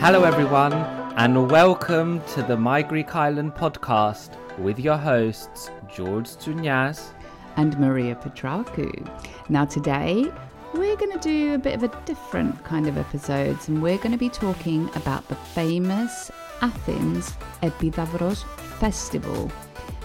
Hello, 0.00 0.22
everyone, 0.22 0.72
and 1.16 1.50
welcome 1.50 2.22
to 2.34 2.42
the 2.42 2.56
My 2.56 2.82
Greek 2.82 3.16
Island 3.16 3.56
podcast 3.56 4.30
with 4.56 4.78
your 4.78 4.96
hosts, 4.96 5.72
George 5.92 6.28
Tsounyas. 6.28 7.12
and 7.56 7.76
Maria 7.80 8.14
Petrarcu. 8.14 9.10
Now, 9.48 9.64
today 9.64 10.30
we're 10.72 10.94
going 10.94 11.10
to 11.10 11.18
do 11.18 11.54
a 11.54 11.58
bit 11.58 11.74
of 11.74 11.82
a 11.82 11.88
different 12.04 12.62
kind 12.62 12.86
of 12.86 12.96
episodes, 12.96 13.66
and 13.66 13.82
we're 13.82 13.96
going 13.96 14.12
to 14.12 14.16
be 14.18 14.28
talking 14.28 14.88
about 14.94 15.26
the 15.26 15.34
famous 15.34 16.30
Athens 16.60 17.32
Epidavros 17.64 18.44
Festival. 18.78 19.50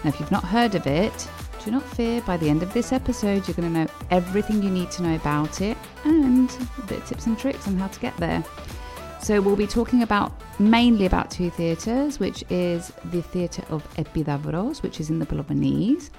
Now, 0.03 0.09
if 0.09 0.19
you've 0.19 0.31
not 0.31 0.43
heard 0.43 0.73
of 0.73 0.87
it, 0.87 1.29
do 1.63 1.69
not 1.69 1.83
fear, 1.83 2.19
by 2.21 2.37
the 2.37 2.49
end 2.49 2.63
of 2.63 2.73
this 2.73 2.91
episode, 2.91 3.47
you're 3.47 3.55
going 3.55 3.71
to 3.71 3.79
know 3.81 3.87
everything 4.09 4.63
you 4.63 4.71
need 4.71 4.89
to 4.91 5.03
know 5.03 5.15
about 5.15 5.61
it 5.61 5.77
and 6.03 6.49
a 6.79 6.81
bit 6.87 6.97
of 6.97 7.05
tips 7.05 7.27
and 7.27 7.37
tricks 7.37 7.67
on 7.67 7.77
how 7.77 7.87
to 7.87 7.99
get 7.99 8.17
there. 8.17 8.43
So 9.23 9.39
we'll 9.39 9.55
be 9.55 9.67
talking 9.67 10.03
about 10.03 10.33
mainly 10.59 11.05
about 11.05 11.31
two 11.31 11.49
theatres, 11.49 12.19
which 12.19 12.43
is 12.49 12.91
the 13.05 13.21
theatre 13.21 13.63
of 13.69 13.81
Epidavros, 13.95 14.83
which 14.83 14.99
is 14.99 15.09
in 15.09 15.19
the 15.19 15.25
Peloponnese, 15.25 16.11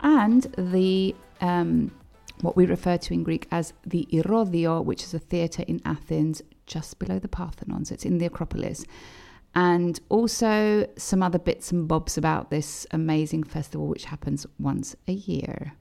and 0.00 0.44
the 0.56 1.12
um, 1.40 1.90
what 2.42 2.56
we 2.56 2.66
refer 2.66 2.96
to 2.98 3.14
in 3.14 3.24
Greek 3.24 3.48
as 3.50 3.72
the 3.84 4.06
Irodio, 4.12 4.84
which 4.84 5.02
is 5.02 5.12
a 5.12 5.18
theatre 5.18 5.64
in 5.66 5.80
Athens 5.84 6.40
just 6.66 7.00
below 7.00 7.18
the 7.18 7.26
Parthenon. 7.26 7.84
So 7.84 7.94
it's 7.94 8.04
in 8.04 8.18
the 8.18 8.26
Acropolis. 8.26 8.84
And 9.56 9.98
also 10.08 10.86
some 10.96 11.20
other 11.20 11.40
bits 11.40 11.72
and 11.72 11.88
bobs 11.88 12.16
about 12.16 12.50
this 12.50 12.86
amazing 12.92 13.42
festival, 13.42 13.88
which 13.88 14.04
happens 14.04 14.46
once 14.60 14.94
a 15.08 15.12
year. 15.12 15.72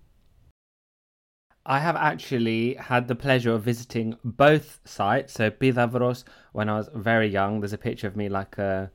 I 1.66 1.80
have 1.80 1.96
actually 1.96 2.74
had 2.76 3.08
the 3.08 3.16
pleasure 3.16 3.54
of 3.54 3.64
visiting 3.64 4.18
both 4.24 4.80
sites. 4.86 5.34
So, 5.34 5.52
Pidavros, 5.52 6.24
when 6.54 6.70
I 6.70 6.78
was 6.78 6.90
very 6.94 7.28
young, 7.28 7.62
there's 7.62 7.74
a 7.74 7.78
picture 7.78 8.08
of 8.08 8.16
me 8.16 8.30
like 8.30 8.58
a 8.58 8.92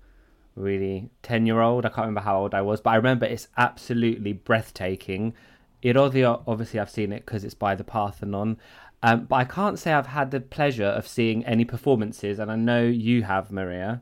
really 0.56 1.10
10 1.22 1.46
year 1.46 1.60
old. 1.60 1.86
I 1.86 1.88
can't 1.90 2.06
remember 2.06 2.22
how 2.22 2.38
old 2.40 2.54
I 2.54 2.62
was, 2.62 2.80
but 2.80 2.90
I 2.90 2.96
remember 2.96 3.26
it's 3.26 3.48
absolutely 3.56 4.32
breathtaking. 4.32 5.34
Irodio, 5.82 6.42
obviously, 6.46 6.80
I've 6.80 6.90
seen 6.90 7.12
it 7.12 7.24
because 7.24 7.44
it's 7.44 7.54
by 7.54 7.76
the 7.76 7.84
Parthenon. 7.84 8.58
Um, 9.02 9.26
but 9.26 9.36
I 9.36 9.44
can't 9.44 9.78
say 9.78 9.92
I've 9.92 10.08
had 10.08 10.30
the 10.32 10.40
pleasure 10.40 10.86
of 10.86 11.06
seeing 11.06 11.44
any 11.44 11.64
performances, 11.64 12.38
and 12.40 12.50
I 12.50 12.56
know 12.56 12.82
you 12.82 13.22
have, 13.22 13.52
Maria. 13.52 14.00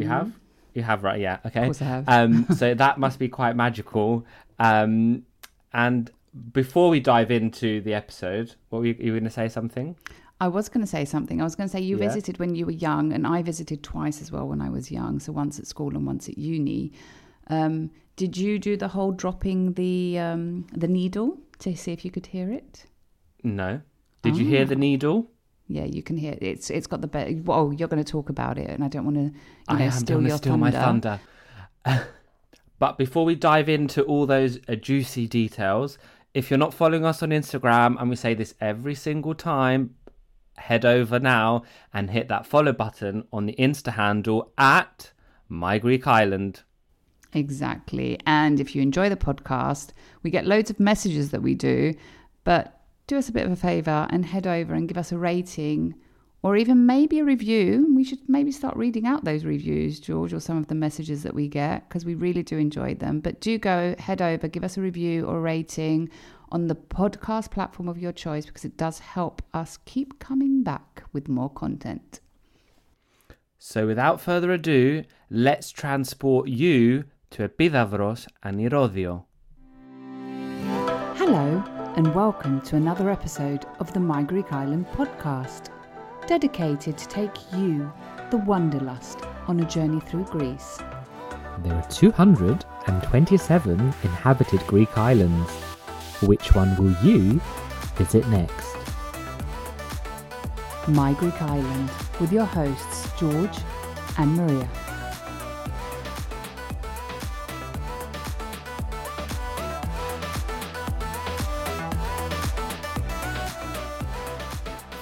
You 0.00 0.08
have? 0.08 0.32
You 0.72 0.82
have, 0.82 1.04
right? 1.04 1.20
Yeah. 1.20 1.38
Okay. 1.46 1.60
Mm-hmm. 1.60 1.66
course 1.66 1.82
I 1.82 1.84
have. 1.84 2.08
um, 2.08 2.46
so 2.56 2.74
that 2.84 2.98
must 2.98 3.18
be 3.18 3.28
quite 3.28 3.54
magical. 3.54 4.26
Um, 4.58 5.24
and 5.72 6.10
before 6.52 6.88
we 6.90 7.00
dive 7.00 7.30
into 7.30 7.80
the 7.80 7.94
episode, 7.94 8.54
what 8.70 8.80
were 8.80 8.86
you, 8.86 8.96
you 8.98 9.12
going 9.12 9.24
to 9.24 9.30
say 9.30 9.48
something? 9.48 9.96
I 10.40 10.48
was 10.48 10.68
going 10.68 10.80
to 10.84 10.86
say 10.90 11.04
something. 11.04 11.40
I 11.40 11.44
was 11.44 11.54
going 11.54 11.68
to 11.68 11.72
say 11.72 11.80
you 11.80 11.96
Yeah. 11.96 12.08
visited 12.08 12.38
when 12.38 12.54
you 12.54 12.66
were 12.66 12.72
young, 12.72 13.12
and 13.12 13.26
I 13.26 13.42
visited 13.42 13.82
twice 13.82 14.20
as 14.20 14.32
well 14.32 14.48
when 14.48 14.60
I 14.60 14.68
was 14.68 14.90
young. 14.90 15.20
So 15.20 15.32
once 15.32 15.58
at 15.58 15.66
school 15.66 15.96
and 15.96 16.06
once 16.06 16.28
at 16.28 16.36
uni. 16.36 16.92
Um, 17.48 17.90
did 18.16 18.36
you 18.36 18.58
do 18.58 18.76
the 18.76 18.88
whole 18.88 19.12
dropping 19.12 19.74
the 19.74 20.18
um, 20.18 20.66
the 20.72 20.88
needle 20.88 21.38
to 21.60 21.76
see 21.76 21.92
if 21.92 22.04
you 22.04 22.10
could 22.10 22.26
hear 22.26 22.50
it? 22.52 22.86
No. 23.42 23.80
Did 24.22 24.36
you 24.36 24.46
hear 24.46 24.64
the 24.64 24.76
needle? 24.76 25.30
Yeah, 25.68 25.84
you 25.84 26.02
can 26.02 26.16
hear 26.16 26.32
it. 26.32 26.42
It's 26.42 26.70
it's 26.70 26.86
got 26.86 27.00
the 27.00 27.06
be- 27.06 27.42
oh, 27.48 27.70
you're 27.70 27.88
going 27.88 28.02
to 28.02 28.10
talk 28.10 28.28
about 28.28 28.58
it, 28.58 28.70
and 28.70 28.82
I 28.84 28.88
don't 28.88 29.04
want 29.04 29.16
to 29.16 29.72
you 29.72 29.78
know 29.78 29.90
steal 29.90 30.22
your 30.22 30.36
steal 30.38 30.52
thunder. 30.52 30.64
my 30.64 30.70
thunder. 30.70 31.20
but 32.78 32.98
before 32.98 33.24
we 33.24 33.34
dive 33.34 33.68
into 33.68 34.02
all 34.02 34.26
those 34.26 34.58
uh, 34.68 34.74
juicy 34.74 35.26
details, 35.26 35.98
if 36.34 36.50
you're 36.50 36.58
not 36.58 36.74
following 36.74 37.04
us 37.04 37.22
on 37.22 37.30
Instagram, 37.30 37.96
and 37.98 38.10
we 38.10 38.16
say 38.16 38.34
this 38.34 38.54
every 38.60 38.96
single 38.96 39.34
time, 39.34 39.94
head 40.56 40.84
over 40.84 41.18
now 41.18 41.62
and 41.92 42.10
hit 42.10 42.28
that 42.28 42.46
follow 42.46 42.72
button 42.72 43.24
on 43.32 43.46
the 43.46 43.54
Insta 43.58 43.92
handle 43.94 44.52
at 44.58 45.12
My 45.48 45.78
Greek 45.78 46.06
Island. 46.06 46.62
Exactly. 47.32 48.18
And 48.26 48.60
if 48.60 48.74
you 48.74 48.82
enjoy 48.82 49.08
the 49.08 49.16
podcast, 49.16 49.90
we 50.22 50.30
get 50.30 50.46
loads 50.46 50.70
of 50.70 50.78
messages 50.78 51.30
that 51.30 51.42
we 51.42 51.54
do, 51.54 51.94
but 52.44 52.80
do 53.06 53.16
us 53.16 53.28
a 53.28 53.32
bit 53.32 53.46
of 53.46 53.52
a 53.52 53.56
favor 53.56 54.06
and 54.10 54.24
head 54.24 54.46
over 54.46 54.74
and 54.74 54.88
give 54.88 54.98
us 54.98 55.12
a 55.12 55.18
rating 55.18 55.94
or 56.44 56.58
even 56.58 56.84
maybe 56.84 57.20
a 57.20 57.24
review. 57.24 57.90
We 57.96 58.04
should 58.04 58.20
maybe 58.28 58.52
start 58.52 58.76
reading 58.76 59.06
out 59.06 59.24
those 59.24 59.46
reviews, 59.46 59.98
George, 59.98 60.34
or 60.34 60.40
some 60.40 60.58
of 60.58 60.66
the 60.66 60.74
messages 60.74 61.22
that 61.22 61.34
we 61.34 61.48
get 61.48 61.88
because 61.88 62.04
we 62.04 62.14
really 62.14 62.42
do 62.42 62.58
enjoy 62.58 62.96
them. 62.96 63.20
But 63.20 63.40
do 63.40 63.56
go 63.56 63.94
head 63.98 64.20
over, 64.20 64.46
give 64.46 64.62
us 64.62 64.76
a 64.76 64.82
review 64.82 65.24
or 65.24 65.40
rating 65.40 66.10
on 66.52 66.66
the 66.66 66.74
podcast 66.74 67.50
platform 67.50 67.88
of 67.88 67.96
your 67.96 68.12
choice 68.12 68.44
because 68.44 68.66
it 68.66 68.76
does 68.76 68.98
help 68.98 69.40
us 69.54 69.78
keep 69.86 70.18
coming 70.18 70.62
back 70.62 71.04
with 71.14 71.30
more 71.30 71.48
content. 71.48 72.20
So 73.58 73.86
without 73.86 74.20
further 74.20 74.52
ado, 74.52 75.04
let's 75.30 75.70
transport 75.70 76.48
you 76.48 77.04
to 77.30 77.48
Epidavros 77.48 78.26
and 78.42 78.60
Irodio. 78.60 79.24
Hello, 81.16 81.64
and 81.96 82.14
welcome 82.14 82.60
to 82.60 82.76
another 82.76 83.08
episode 83.08 83.64
of 83.78 83.90
the 83.94 84.00
My 84.00 84.22
Greek 84.22 84.52
Island 84.52 84.86
podcast, 84.92 85.73
dedicated 86.26 86.96
to 86.98 87.08
take 87.08 87.52
you, 87.52 87.92
the 88.30 88.38
Wanderlust, 88.38 89.20
on 89.46 89.60
a 89.60 89.64
journey 89.64 90.00
through 90.00 90.24
Greece. 90.24 90.78
There 91.58 91.74
are 91.74 91.86
227 91.90 93.80
inhabited 93.80 94.66
Greek 94.66 94.96
islands. 94.98 95.50
Which 96.22 96.54
one 96.54 96.76
will 96.76 96.94
you 97.04 97.40
visit 97.96 98.26
next? 98.28 98.76
My 100.88 101.12
Greek 101.14 101.40
Island, 101.40 101.90
with 102.20 102.32
your 102.32 102.44
hosts 102.44 103.08
George 103.18 103.58
and 104.18 104.36
Maria. 104.36 104.68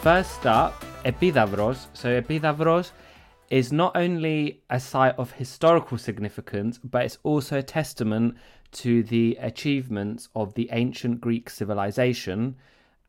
First 0.03 0.47
up, 0.47 0.85
Epidavros. 1.05 1.87
So 1.93 2.21
Epidavros 2.21 2.93
is 3.51 3.73
not 3.73 3.97
only 3.97 4.63
a 4.71 4.81
site 4.81 5.15
of 5.19 5.33
historical 5.33 5.99
significance, 5.99 6.79
but 6.79 7.05
it's 7.05 7.19
also 7.23 7.59
a 7.59 7.63
testament 7.63 8.37
to 8.73 9.03
the 9.03 9.37
achievements 9.41 10.29
of 10.35 10.55
the 10.55 10.69
ancient 10.73 11.21
Greek 11.21 11.51
civilization. 11.51 12.57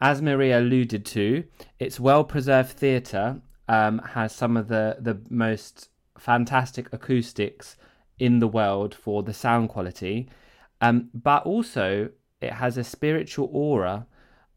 as 0.02 0.22
Maria 0.22 0.60
alluded 0.60 1.06
to, 1.06 1.46
its 1.80 1.98
well 1.98 2.26
preserved 2.26 2.72
theatre 2.72 3.42
um, 3.70 4.00
has 4.00 4.34
some 4.34 4.58
of 4.58 4.68
the, 4.68 4.98
the 5.00 5.18
most 5.30 5.90
fantastic 6.18 6.92
acoustics 6.92 7.78
in 8.20 8.40
the 8.40 8.48
world 8.48 8.94
for 8.94 9.24
the 9.24 9.34
sound 9.34 9.70
quality, 9.70 10.30
um, 10.82 11.10
but 11.14 11.46
also 11.46 12.10
it 12.42 12.52
has 12.52 12.78
a 12.78 12.84
spiritual 12.84 13.50
aura 13.54 14.06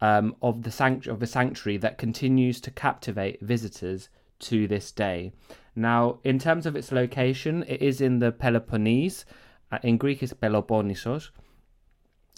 um, 0.01 0.37
of 0.43 0.63
the 0.63 0.71
sanct- 0.71 1.07
of 1.07 1.21
the 1.21 1.27
sanctuary 1.27 1.77
that 1.79 1.99
continues 1.99 2.61
to 2.61 2.71
captivate 2.71 3.41
visitors 3.41 4.09
to 4.39 4.67
this 4.69 4.93
day. 4.93 5.33
Now, 5.75 6.19
in 6.25 6.39
terms 6.39 6.67
of 6.67 6.77
its 6.77 6.93
location, 6.93 7.65
it 7.69 7.83
is 7.83 8.01
in 8.01 8.19
the 8.19 8.33
Peloponnese. 8.33 9.25
Uh, 9.71 9.79
in 9.83 9.97
Greek, 9.97 10.23
it's 10.23 10.33
Peloponnesos, 10.33 11.31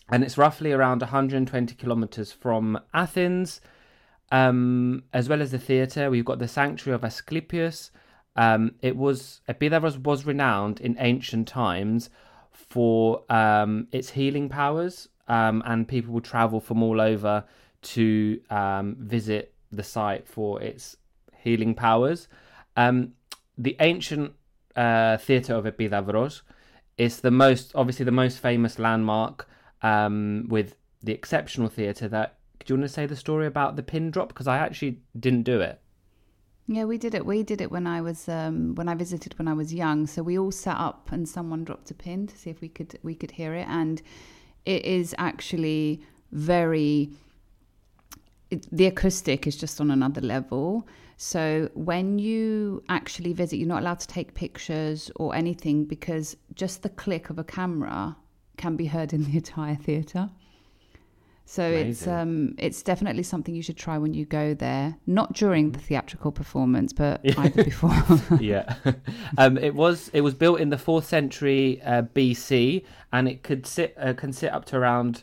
and 0.08 0.24
it's 0.24 0.38
roughly 0.38 0.72
around 0.72 1.02
120 1.02 1.74
kilometers 1.74 2.32
from 2.32 2.80
Athens. 2.94 3.60
Um, 4.30 5.04
as 5.12 5.28
well 5.28 5.40
as 5.40 5.52
the 5.52 5.58
theatre, 5.58 6.10
we've 6.10 6.24
got 6.24 6.38
the 6.38 6.48
sanctuary 6.48 6.94
of 6.94 7.04
Asclepius. 7.04 7.90
Um, 8.36 8.74
it 8.82 8.96
was 8.96 9.40
Epidavros 9.48 10.02
was 10.02 10.26
renowned 10.26 10.80
in 10.80 10.96
ancient 10.98 11.48
times 11.48 12.10
for 12.52 13.24
um, 13.32 13.88
its 13.92 14.10
healing 14.10 14.48
powers, 14.48 15.08
um, 15.28 15.62
and 15.66 15.86
people 15.86 16.12
will 16.12 16.20
travel 16.20 16.60
from 16.60 16.82
all 16.82 17.00
over 17.00 17.44
to 17.80 18.40
um, 18.50 18.96
visit 18.98 19.54
the 19.70 19.82
site 19.82 20.26
for 20.26 20.60
its 20.60 20.96
healing 21.36 21.74
powers. 21.74 22.28
Um, 22.76 23.12
the 23.56 23.76
ancient 23.80 24.32
uh, 24.74 25.18
theatre 25.18 25.54
of 25.54 25.64
Epidavros 25.64 26.42
is 26.96 27.20
the 27.20 27.30
most, 27.30 27.72
obviously, 27.74 28.04
the 28.04 28.10
most 28.10 28.40
famous 28.40 28.78
landmark 28.78 29.48
um, 29.82 30.46
with 30.48 30.74
the 31.02 31.12
exceptional 31.12 31.68
theatre 31.68 32.08
that. 32.08 32.34
Do 32.64 32.74
you 32.74 32.80
want 32.80 32.90
to 32.90 32.94
say 32.94 33.06
the 33.06 33.16
story 33.16 33.46
about 33.46 33.76
the 33.76 33.82
pin 33.82 34.10
drop? 34.10 34.28
Because 34.28 34.46
I 34.46 34.58
actually 34.58 35.00
didn't 35.18 35.44
do 35.44 35.60
it. 35.60 35.80
Yeah, 36.66 36.84
we 36.84 36.98
did 36.98 37.14
it. 37.14 37.24
We 37.24 37.42
did 37.42 37.62
it 37.62 37.70
when 37.70 37.86
I 37.86 38.02
was 38.02 38.28
um, 38.28 38.74
when 38.74 38.88
I 38.88 38.94
visited 38.94 39.38
when 39.38 39.48
I 39.48 39.54
was 39.54 39.72
young. 39.72 40.06
So 40.06 40.22
we 40.22 40.38
all 40.38 40.50
sat 40.50 40.76
up 40.78 41.10
and 41.10 41.26
someone 41.26 41.64
dropped 41.64 41.90
a 41.90 41.94
pin 41.94 42.26
to 42.26 42.36
see 42.36 42.50
if 42.50 42.60
we 42.60 42.68
could 42.68 42.98
we 43.02 43.14
could 43.14 43.30
hear 43.30 43.54
it, 43.54 43.66
and 43.68 44.02
it 44.68 44.84
is 44.84 45.14
actually 45.16 46.02
very. 46.30 47.10
It, 48.50 48.66
the 48.70 48.86
acoustic 48.86 49.46
is 49.46 49.56
just 49.56 49.80
on 49.80 49.90
another 49.90 50.20
level. 50.20 50.86
So 51.16 51.68
when 51.74 52.18
you 52.18 52.82
actually 52.88 53.32
visit, 53.32 53.56
you're 53.56 53.66
not 53.66 53.82
allowed 53.82 54.00
to 54.00 54.06
take 54.06 54.34
pictures 54.34 55.10
or 55.16 55.34
anything 55.34 55.84
because 55.84 56.36
just 56.54 56.82
the 56.82 56.90
click 56.90 57.28
of 57.30 57.38
a 57.38 57.44
camera 57.44 58.16
can 58.56 58.76
be 58.76 58.86
heard 58.86 59.12
in 59.12 59.24
the 59.24 59.36
entire 59.42 59.74
theatre. 59.74 60.30
So 61.50 61.66
it's 61.66 62.06
um 62.06 62.54
it's 62.58 62.82
definitely 62.82 63.22
something 63.22 63.54
you 63.54 63.62
should 63.62 63.78
try 63.78 63.96
when 63.96 64.12
you 64.12 64.26
go 64.26 64.52
there. 64.52 64.98
Not 65.06 65.32
during 65.32 65.72
the 65.72 65.78
theatrical 65.78 66.30
performance, 66.30 66.92
but 66.92 67.22
either 67.38 67.64
before. 67.64 67.96
yeah, 68.38 68.74
um, 69.38 69.56
it 69.56 69.74
was 69.74 70.10
it 70.12 70.20
was 70.20 70.34
built 70.34 70.60
in 70.60 70.68
the 70.68 70.76
fourth 70.76 71.06
century 71.06 71.80
uh, 71.80 72.02
BC, 72.02 72.84
and 73.14 73.26
it 73.26 73.42
could 73.42 73.66
sit 73.66 73.94
uh, 73.98 74.12
can 74.12 74.30
sit 74.30 74.52
up 74.52 74.66
to 74.66 74.76
around 74.76 75.22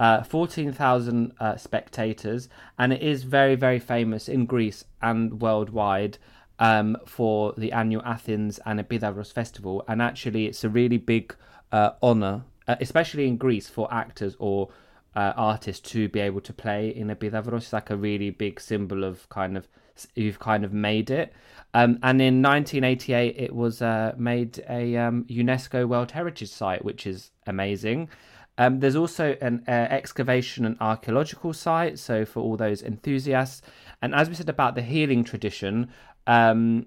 uh, 0.00 0.22
fourteen 0.22 0.72
thousand 0.72 1.32
uh, 1.40 1.58
spectators, 1.58 2.48
and 2.78 2.94
it 2.94 3.02
is 3.02 3.24
very 3.24 3.54
very 3.54 3.78
famous 3.78 4.30
in 4.30 4.46
Greece 4.46 4.82
and 5.02 5.42
worldwide 5.42 6.16
um, 6.58 6.96
for 7.04 7.52
the 7.58 7.72
annual 7.72 8.02
Athens 8.06 8.58
and 8.64 8.80
Epidavros 8.80 9.30
festival. 9.30 9.84
And 9.86 10.00
actually, 10.00 10.46
it's 10.46 10.64
a 10.64 10.70
really 10.70 10.96
big 10.96 11.36
uh, 11.70 11.90
honor, 12.02 12.44
uh, 12.66 12.76
especially 12.80 13.28
in 13.28 13.36
Greece, 13.36 13.68
for 13.68 13.92
actors 13.92 14.36
or 14.38 14.70
uh, 15.16 15.32
artists 15.36 15.90
to 15.90 16.08
be 16.10 16.20
able 16.20 16.42
to 16.42 16.52
play 16.52 16.90
in 16.90 17.08
Epidavros. 17.08 17.56
It's 17.56 17.72
like 17.72 17.90
a 17.90 17.96
really 17.96 18.30
big 18.30 18.60
symbol 18.60 19.02
of 19.02 19.28
kind 19.30 19.56
of 19.56 19.66
you've 20.14 20.38
kind 20.38 20.62
of 20.62 20.74
made 20.74 21.10
it. 21.10 21.32
Um, 21.72 21.98
and 22.02 22.20
in 22.20 22.42
1988, 22.42 23.34
it 23.38 23.54
was 23.54 23.80
uh, 23.80 24.14
made 24.18 24.62
a 24.68 24.96
um, 24.96 25.24
UNESCO 25.24 25.88
World 25.88 26.10
Heritage 26.10 26.50
Site, 26.50 26.84
which 26.84 27.06
is 27.06 27.30
amazing. 27.46 28.10
Um, 28.58 28.80
there's 28.80 28.96
also 28.96 29.36
an 29.40 29.64
uh, 29.66 29.70
excavation 29.70 30.64
and 30.64 30.76
archaeological 30.80 31.52
site, 31.52 31.98
so 31.98 32.24
for 32.24 32.40
all 32.40 32.56
those 32.56 32.82
enthusiasts. 32.82 33.62
And 34.00 34.14
as 34.14 34.28
we 34.28 34.34
said 34.34 34.48
about 34.48 34.74
the 34.74 34.82
healing 34.82 35.24
tradition, 35.24 35.90
um, 36.26 36.86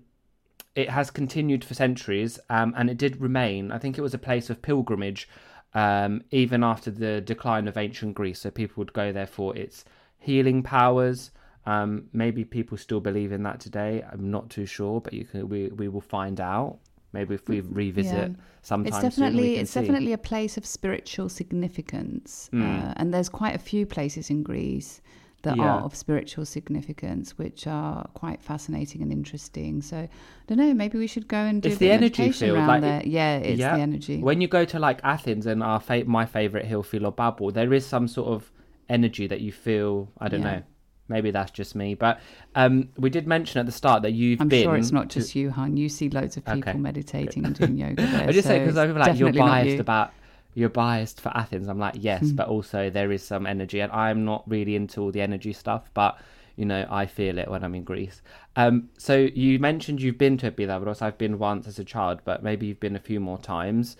it 0.76 0.90
has 0.90 1.12
continued 1.12 1.64
for 1.64 1.74
centuries, 1.74 2.40
um, 2.50 2.74
and 2.78 2.90
it 2.90 2.98
did 2.98 3.22
remain. 3.22 3.72
I 3.72 3.80
think 3.80 3.98
it 3.98 4.02
was 4.02 4.14
a 4.14 4.20
place 4.20 4.50
of 4.50 4.62
pilgrimage 4.62 5.28
um, 5.74 6.24
even 6.32 6.64
after 6.64 6.92
the 6.92 7.22
decline 7.22 7.68
of 7.68 7.78
ancient 7.78 8.16
Greece. 8.16 8.40
So 8.40 8.52
people 8.52 8.76
would 8.82 8.94
go 8.94 9.12
there 9.12 9.28
for 9.28 9.56
its 9.56 9.86
healing 10.18 10.64
powers. 10.64 11.32
Um, 11.66 12.06
maybe 12.14 12.46
people 12.46 12.78
still 12.78 13.00
believe 13.00 13.32
in 13.32 13.44
that 13.44 13.60
today. 13.60 14.04
I'm 14.12 14.32
not 14.32 14.50
too 14.50 14.66
sure, 14.66 15.02
but 15.02 15.14
you 15.14 15.26
can 15.26 15.48
we 15.50 15.68
we 15.70 15.88
will 15.88 16.02
find 16.02 16.40
out. 16.42 16.80
Maybe 17.12 17.34
if 17.36 17.48
we 17.50 17.62
revisit 17.62 18.30
Yeah. 18.32 18.36
sometime 18.62 18.88
it's 18.88 18.98
soon, 18.98 19.26
definitely 19.26 19.54
can 19.54 19.62
it's 19.64 19.72
see. 19.72 19.80
definitely 19.82 20.14
a 20.14 20.18
place 20.18 20.58
of 20.58 20.66
spiritual 20.66 21.28
significance, 21.30 22.50
Mm. 22.54 22.62
uh, 22.64 22.94
and 22.98 23.14
there's 23.14 23.30
quite 23.30 23.56
a 23.56 23.60
few 23.60 23.86
places 23.86 24.30
in 24.30 24.44
Greece 24.44 25.02
that 25.44 25.58
Yeah. 25.58 25.64
are 25.76 25.82
of 25.82 25.96
spiritual 25.96 26.46
significance, 26.46 27.38
which 27.38 27.66
are 27.68 28.08
quite 28.14 28.42
fascinating 28.42 29.02
and 29.02 29.12
interesting. 29.12 29.82
So, 29.82 29.98
I 29.98 30.10
don't 30.48 30.58
know. 30.58 30.74
Maybe 30.74 30.98
we 30.98 31.08
should 31.08 31.28
go 31.28 31.38
and 31.38 31.62
do 31.62 31.70
It's 31.70 31.78
the 31.78 31.92
energy 31.92 32.32
field, 32.32 32.58
around 32.58 32.68
like 32.68 32.82
there. 32.82 33.00
it- 33.02 33.08
yeah, 33.08 33.38
it's 33.38 33.60
Yeah. 33.60 33.76
the 33.76 33.82
energy. 33.82 34.18
When 34.22 34.42
you 34.42 34.48
go 34.48 34.66
to 34.66 34.80
like 34.80 35.00
Athens 35.04 35.46
and 35.46 35.64
our 35.64 35.80
fa- 35.80 36.04
my 36.06 36.26
favorite 36.26 36.66
hill, 36.66 36.84
Philopappou, 36.84 37.54
there 37.54 37.74
is 37.74 37.86
some 37.86 38.08
sort 38.08 38.28
of 38.30 38.52
energy 38.90 39.28
that 39.28 39.40
you 39.42 39.52
feel. 39.52 40.10
I 40.20 40.28
don't 40.28 40.42
Yeah. 40.42 40.52
know. 40.58 40.62
Maybe 41.08 41.32
that's 41.32 41.50
just 41.50 41.76
me, 41.76 41.96
but 41.96 42.20
um, 42.54 42.90
we 42.96 43.10
did 43.10 43.26
mention 43.26 43.60
at 43.60 43.66
the 43.66 43.72
start 43.72 44.04
that 44.04 44.12
you've 44.12 44.40
I'm 44.42 44.48
been. 44.48 44.64
sure 44.66 44.76
it's 44.76 44.92
not 44.92 45.08
just 45.10 45.36
you, 45.36 45.50
hun. 45.50 45.76
You 45.76 45.90
see 45.90 46.08
loads 46.10 46.38
of 46.38 46.46
people 46.46 46.60
Okay. 46.70 46.78
meditating 46.78 47.46
and 47.46 47.56
doing 47.56 47.78
yoga 47.78 47.96
there. 48.06 48.28
I 48.30 48.32
just 48.32 48.48
say 48.48 48.60
because 48.60 48.78
I'm 48.78 48.96
like 48.96 49.18
you're 49.18 49.34
biased 49.34 49.76
you. 49.76 49.80
About 49.80 50.12
you're 50.54 50.70
biased 50.70 51.22
for 51.22 51.30
Athens. 51.36 51.68
I'm 51.68 51.80
like 51.80 51.96
yes, 51.98 52.32
but 52.32 52.48
also 52.48 52.90
there 52.90 53.12
is 53.12 53.24
some 53.24 53.46
energy, 53.46 53.80
and 53.80 53.92
I'm 53.92 54.26
not 54.26 54.44
really 54.50 54.76
into 54.76 55.02
all 55.02 55.12
the 55.12 55.22
energy 55.22 55.54
stuff, 55.54 55.90
but 55.94 56.20
you 56.56 56.66
know 56.66 56.86
I 56.90 57.06
feel 57.06 57.38
it 57.38 57.50
when 57.50 57.64
I'm 57.64 57.76
in 57.76 57.84
Greece. 57.84 58.22
Um, 58.56 58.90
so 58.98 59.16
you 59.16 59.60
mentioned 59.60 60.02
you've 60.02 60.18
been 60.18 60.38
to 60.40 60.52
Epidavros. 60.52 61.02
I've 61.02 61.18
been 61.18 61.40
once 61.40 61.68
as 61.68 61.80
a 61.80 61.86
child, 61.86 62.22
but 62.26 62.44
maybe 62.44 62.68
you've 62.68 62.80
been 62.80 62.96
a 62.96 63.00
few 63.00 63.20
more 63.20 63.38
times. 63.38 63.96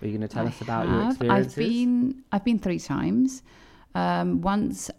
Are 0.00 0.06
you 0.06 0.16
going 0.16 0.26
to 0.26 0.34
tell 0.34 0.46
I 0.46 0.48
us 0.48 0.60
about 0.60 0.88
your 0.88 1.02
have. 1.02 1.10
experiences? 1.12 1.52
I've 1.52 1.56
been 1.56 2.24
I've 2.32 2.44
been 2.44 2.58
three 2.58 2.78
times. 2.78 3.42
Um, 3.94 4.40
once 4.40 4.90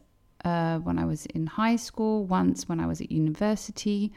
uh, 0.44 0.80
when 0.80 1.00
I 1.00 1.06
was 1.06 1.26
in 1.28 1.48
high 1.48 1.78
school, 1.78 2.26
once 2.26 2.68
when 2.68 2.80
I 2.80 2.86
was 2.86 3.02
at 3.02 3.12
university, 3.12 4.12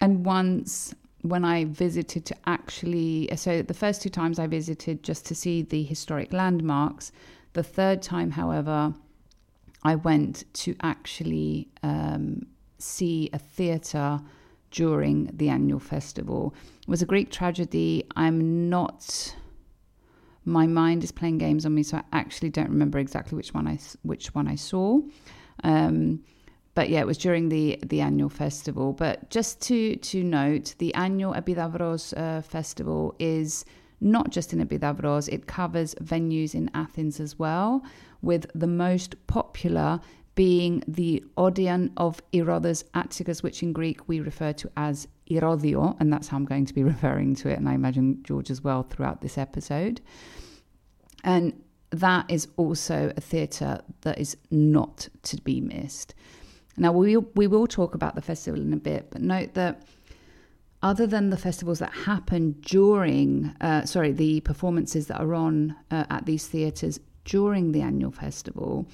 and 0.00 0.24
once 0.24 0.94
when 1.28 1.44
I 1.44 1.64
visited 1.64 2.24
to 2.26 2.36
actually. 2.46 3.28
So 3.36 3.62
the 3.62 3.74
first 3.74 4.02
two 4.02 4.10
times 4.10 4.38
I 4.38 4.46
visited 4.46 5.02
just 5.02 5.26
to 5.26 5.34
see 5.34 5.62
the 5.62 5.82
historic 5.82 6.32
landmarks. 6.32 7.12
The 7.52 7.62
third 7.62 8.02
time, 8.02 8.30
however, 8.30 8.94
I 9.82 9.94
went 9.94 10.44
to 10.54 10.76
actually 10.82 11.68
um, 11.82 12.46
see 12.78 13.30
a 13.32 13.38
theatre 13.38 14.20
during 14.70 15.30
the 15.32 15.48
annual 15.48 15.80
festival. 15.80 16.54
It 16.82 16.88
was 16.88 17.02
a 17.02 17.06
Greek 17.06 17.30
tragedy. 17.30 18.04
I'm 18.16 18.68
not. 18.68 19.34
My 20.44 20.66
mind 20.66 21.04
is 21.04 21.12
playing 21.12 21.38
games 21.38 21.66
on 21.66 21.74
me, 21.74 21.82
so 21.82 21.98
I 21.98 22.02
actually 22.12 22.50
don't 22.50 22.70
remember 22.70 22.98
exactly 22.98 23.36
which 23.36 23.54
one 23.54 23.66
I 23.66 23.78
which 24.02 24.34
one 24.34 24.48
I 24.48 24.56
saw. 24.56 25.00
Um, 25.64 26.24
but 26.78 26.90
yeah, 26.90 27.00
it 27.00 27.08
was 27.08 27.18
during 27.18 27.48
the 27.48 27.76
the 27.84 28.00
annual 28.00 28.28
festival. 28.28 28.92
But 28.92 29.30
just 29.30 29.60
to 29.62 29.96
to 29.96 30.22
note, 30.22 30.76
the 30.78 30.94
annual 30.94 31.34
Epidavros 31.34 32.16
uh, 32.16 32.40
festival 32.40 33.16
is 33.18 33.64
not 34.00 34.30
just 34.30 34.52
in 34.52 34.60
Epidavros; 34.64 35.28
it 35.28 35.48
covers 35.48 35.96
venues 35.96 36.54
in 36.54 36.70
Athens 36.74 37.18
as 37.18 37.36
well, 37.36 37.82
with 38.22 38.46
the 38.54 38.68
most 38.68 39.16
popular 39.26 40.00
being 40.36 40.84
the 40.86 41.24
Odeon 41.36 41.90
of 41.96 42.22
Herodes 42.32 42.84
Atticus, 42.94 43.42
which 43.42 43.60
in 43.64 43.72
Greek 43.72 44.06
we 44.06 44.20
refer 44.20 44.52
to 44.52 44.70
as 44.76 45.08
Erodio, 45.28 45.96
and 45.98 46.12
that's 46.12 46.28
how 46.28 46.36
I'm 46.36 46.44
going 46.44 46.66
to 46.66 46.74
be 46.74 46.84
referring 46.94 47.34
to 47.40 47.48
it, 47.48 47.58
and 47.58 47.68
I 47.68 47.74
imagine 47.74 48.22
George 48.22 48.52
as 48.52 48.62
well 48.62 48.84
throughout 48.84 49.20
this 49.20 49.36
episode. 49.36 50.00
And 51.24 51.60
that 51.90 52.30
is 52.30 52.46
also 52.56 53.12
a 53.16 53.20
theatre 53.20 53.80
that 54.02 54.18
is 54.18 54.36
not 54.52 55.08
to 55.24 55.38
be 55.38 55.60
missed. 55.60 56.14
Now, 56.78 56.92
we, 56.92 57.16
we 57.16 57.46
will 57.46 57.66
talk 57.66 57.94
about 57.94 58.14
the 58.14 58.22
festival 58.22 58.60
in 58.60 58.72
a 58.72 58.76
bit, 58.76 59.08
but 59.10 59.20
note 59.20 59.54
that 59.54 59.82
other 60.82 61.06
than 61.06 61.30
the 61.30 61.36
festivals 61.36 61.80
that 61.80 61.92
happen 61.92 62.52
during, 62.62 63.54
uh, 63.60 63.84
sorry, 63.84 64.12
the 64.12 64.40
performances 64.40 65.08
that 65.08 65.20
are 65.20 65.34
on 65.34 65.74
uh, 65.90 66.04
at 66.08 66.24
these 66.26 66.46
theatres 66.46 67.00
during 67.24 67.72
the 67.72 67.82
annual 67.82 68.12
festival, 68.12 68.86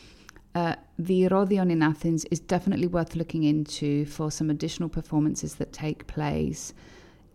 uh, 0.54 0.76
the 0.98 1.28
Rodion 1.28 1.70
in 1.70 1.82
Athens 1.82 2.24
is 2.26 2.40
definitely 2.40 2.86
worth 2.86 3.16
looking 3.16 3.42
into 3.42 4.06
for 4.06 4.30
some 4.30 4.50
additional 4.50 4.88
performances 4.88 5.56
that 5.56 5.72
take 5.72 6.06
place, 6.06 6.72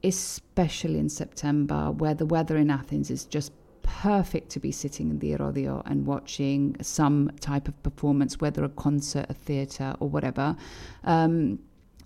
especially 0.03 0.97
in 0.97 1.09
September, 1.09 1.91
where 1.91 2.13
the 2.13 2.25
weather 2.25 2.57
in 2.57 2.71
Athens 2.71 3.11
is 3.11 3.25
just 3.25 3.51
perfect 4.01 4.49
to 4.49 4.61
be 4.61 4.71
sitting 4.71 5.09
in 5.09 5.19
the 5.19 5.31
Erodio 5.35 5.81
and 5.85 6.05
watching 6.05 6.73
some 6.81 7.29
type 7.41 7.67
of 7.67 7.83
performance, 7.83 8.39
whether 8.39 8.63
a 8.63 8.69
concert, 8.69 9.25
a 9.27 9.33
theatre, 9.33 9.93
or 9.99 10.07
whatever. 10.07 10.55
Um, 11.03 11.59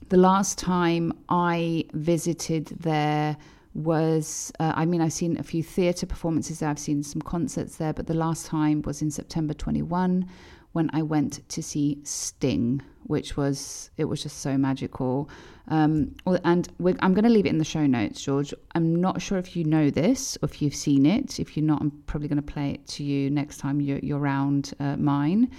the 0.09 0.17
last 0.17 0.57
time 0.57 1.13
I 1.29 1.85
visited 1.93 2.65
there 2.79 3.37
was, 3.75 4.51
uh, 4.59 4.73
I 4.75 4.85
mean, 4.85 5.01
I've 5.01 5.13
seen 5.13 5.37
a 5.37 5.43
few 5.43 5.61
theatre 5.61 6.07
performances 6.07 6.59
there, 6.59 6.69
I've 6.69 6.79
seen 6.79 7.03
some 7.03 7.21
concerts 7.21 7.75
there, 7.75 7.93
but 7.93 8.07
the 8.07 8.15
last 8.15 8.47
time 8.47 8.81
was 8.81 9.03
in 9.03 9.11
September 9.11 9.53
21 9.53 10.27
when 10.73 10.89
I 10.93 11.01
went 11.01 11.47
to 11.49 11.63
see 11.63 11.99
Sting, 12.03 12.81
which 13.03 13.37
was 13.37 13.89
it 13.97 14.05
was 14.05 14.21
just 14.21 14.39
so 14.39 14.57
magical. 14.57 15.29
Um, 15.69 16.13
and 16.43 16.67
I'm 16.77 17.13
going 17.13 17.23
to 17.23 17.29
leave 17.29 17.45
it 17.45 17.49
in 17.49 17.57
the 17.57 17.63
show 17.63 17.85
notes, 17.85 18.21
George. 18.21 18.53
I'm 18.75 18.95
not 18.95 19.21
sure 19.21 19.37
if 19.37 19.55
you 19.55 19.63
know 19.63 19.89
this 19.89 20.37
or 20.41 20.49
if 20.49 20.61
you've 20.61 20.75
seen 20.75 21.05
it. 21.05 21.39
If 21.39 21.55
you're 21.55 21.65
not, 21.65 21.81
I'm 21.81 21.91
probably 22.05 22.27
going 22.27 22.41
to 22.41 22.53
play 22.53 22.71
it 22.71 22.85
to 22.87 23.03
you 23.03 23.29
next 23.29 23.57
time 23.57 23.79
you're, 23.79 23.99
you're 23.99 24.19
around 24.19 24.73
uh, 24.79 24.97
mine. 24.97 25.49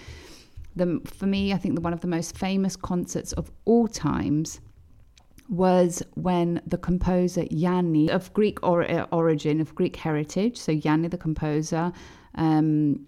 The, 0.76 1.00
for 1.06 1.26
me, 1.26 1.52
I 1.52 1.56
think 1.56 1.76
the, 1.76 1.80
one 1.80 1.92
of 1.94 2.00
the 2.00 2.09
most 2.09 2.37
famous 2.37 2.76
concerts 2.76 3.33
of 3.33 3.50
all 3.64 3.88
times 3.88 4.61
was 5.49 6.02
when 6.14 6.61
the 6.66 6.78
composer 6.78 7.44
Yanni, 7.50 8.11
of 8.11 8.33
Greek 8.35 8.59
or, 8.62 8.90
uh, 8.90 9.06
origin, 9.12 9.61
of 9.61 9.75
Greek 9.75 9.97
heritage, 9.97 10.56
so 10.56 10.73
Yanni 10.73 11.09
the 11.09 11.18
composer, 11.18 11.92
um, 12.35 13.06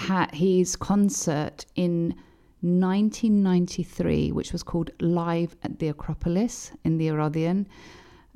had 0.00 0.34
his 0.34 0.76
concert 0.76 1.66
in 1.76 2.14
1993, 2.62 4.32
which 4.32 4.50
was 4.50 4.62
called 4.62 4.90
Live 5.00 5.54
at 5.62 5.78
the 5.78 5.88
Acropolis 5.88 6.72
in 6.84 6.96
the 6.96 7.08
Erodion. 7.08 7.66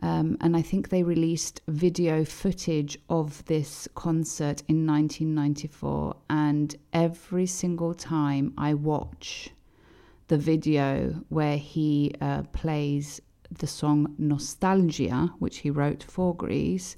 Um, 0.00 0.36
and 0.42 0.54
I 0.56 0.62
think 0.62 0.90
they 0.90 1.02
released 1.02 1.62
video 1.66 2.22
footage 2.24 2.98
of 3.08 3.42
this 3.46 3.88
concert 3.94 4.62
in 4.68 4.86
1994. 4.86 6.16
And 6.28 6.76
every 6.92 7.46
single 7.46 7.94
time 7.94 8.52
I 8.58 8.74
watch 8.74 9.50
the 10.28 10.36
video 10.36 11.24
where 11.30 11.56
he 11.56 12.12
uh, 12.20 12.42
plays 12.52 13.22
the 13.58 13.66
song 13.66 14.14
Nostalgia, 14.18 15.32
which 15.38 15.58
he 15.58 15.70
wrote 15.70 16.02
for 16.02 16.36
Greece, 16.36 16.96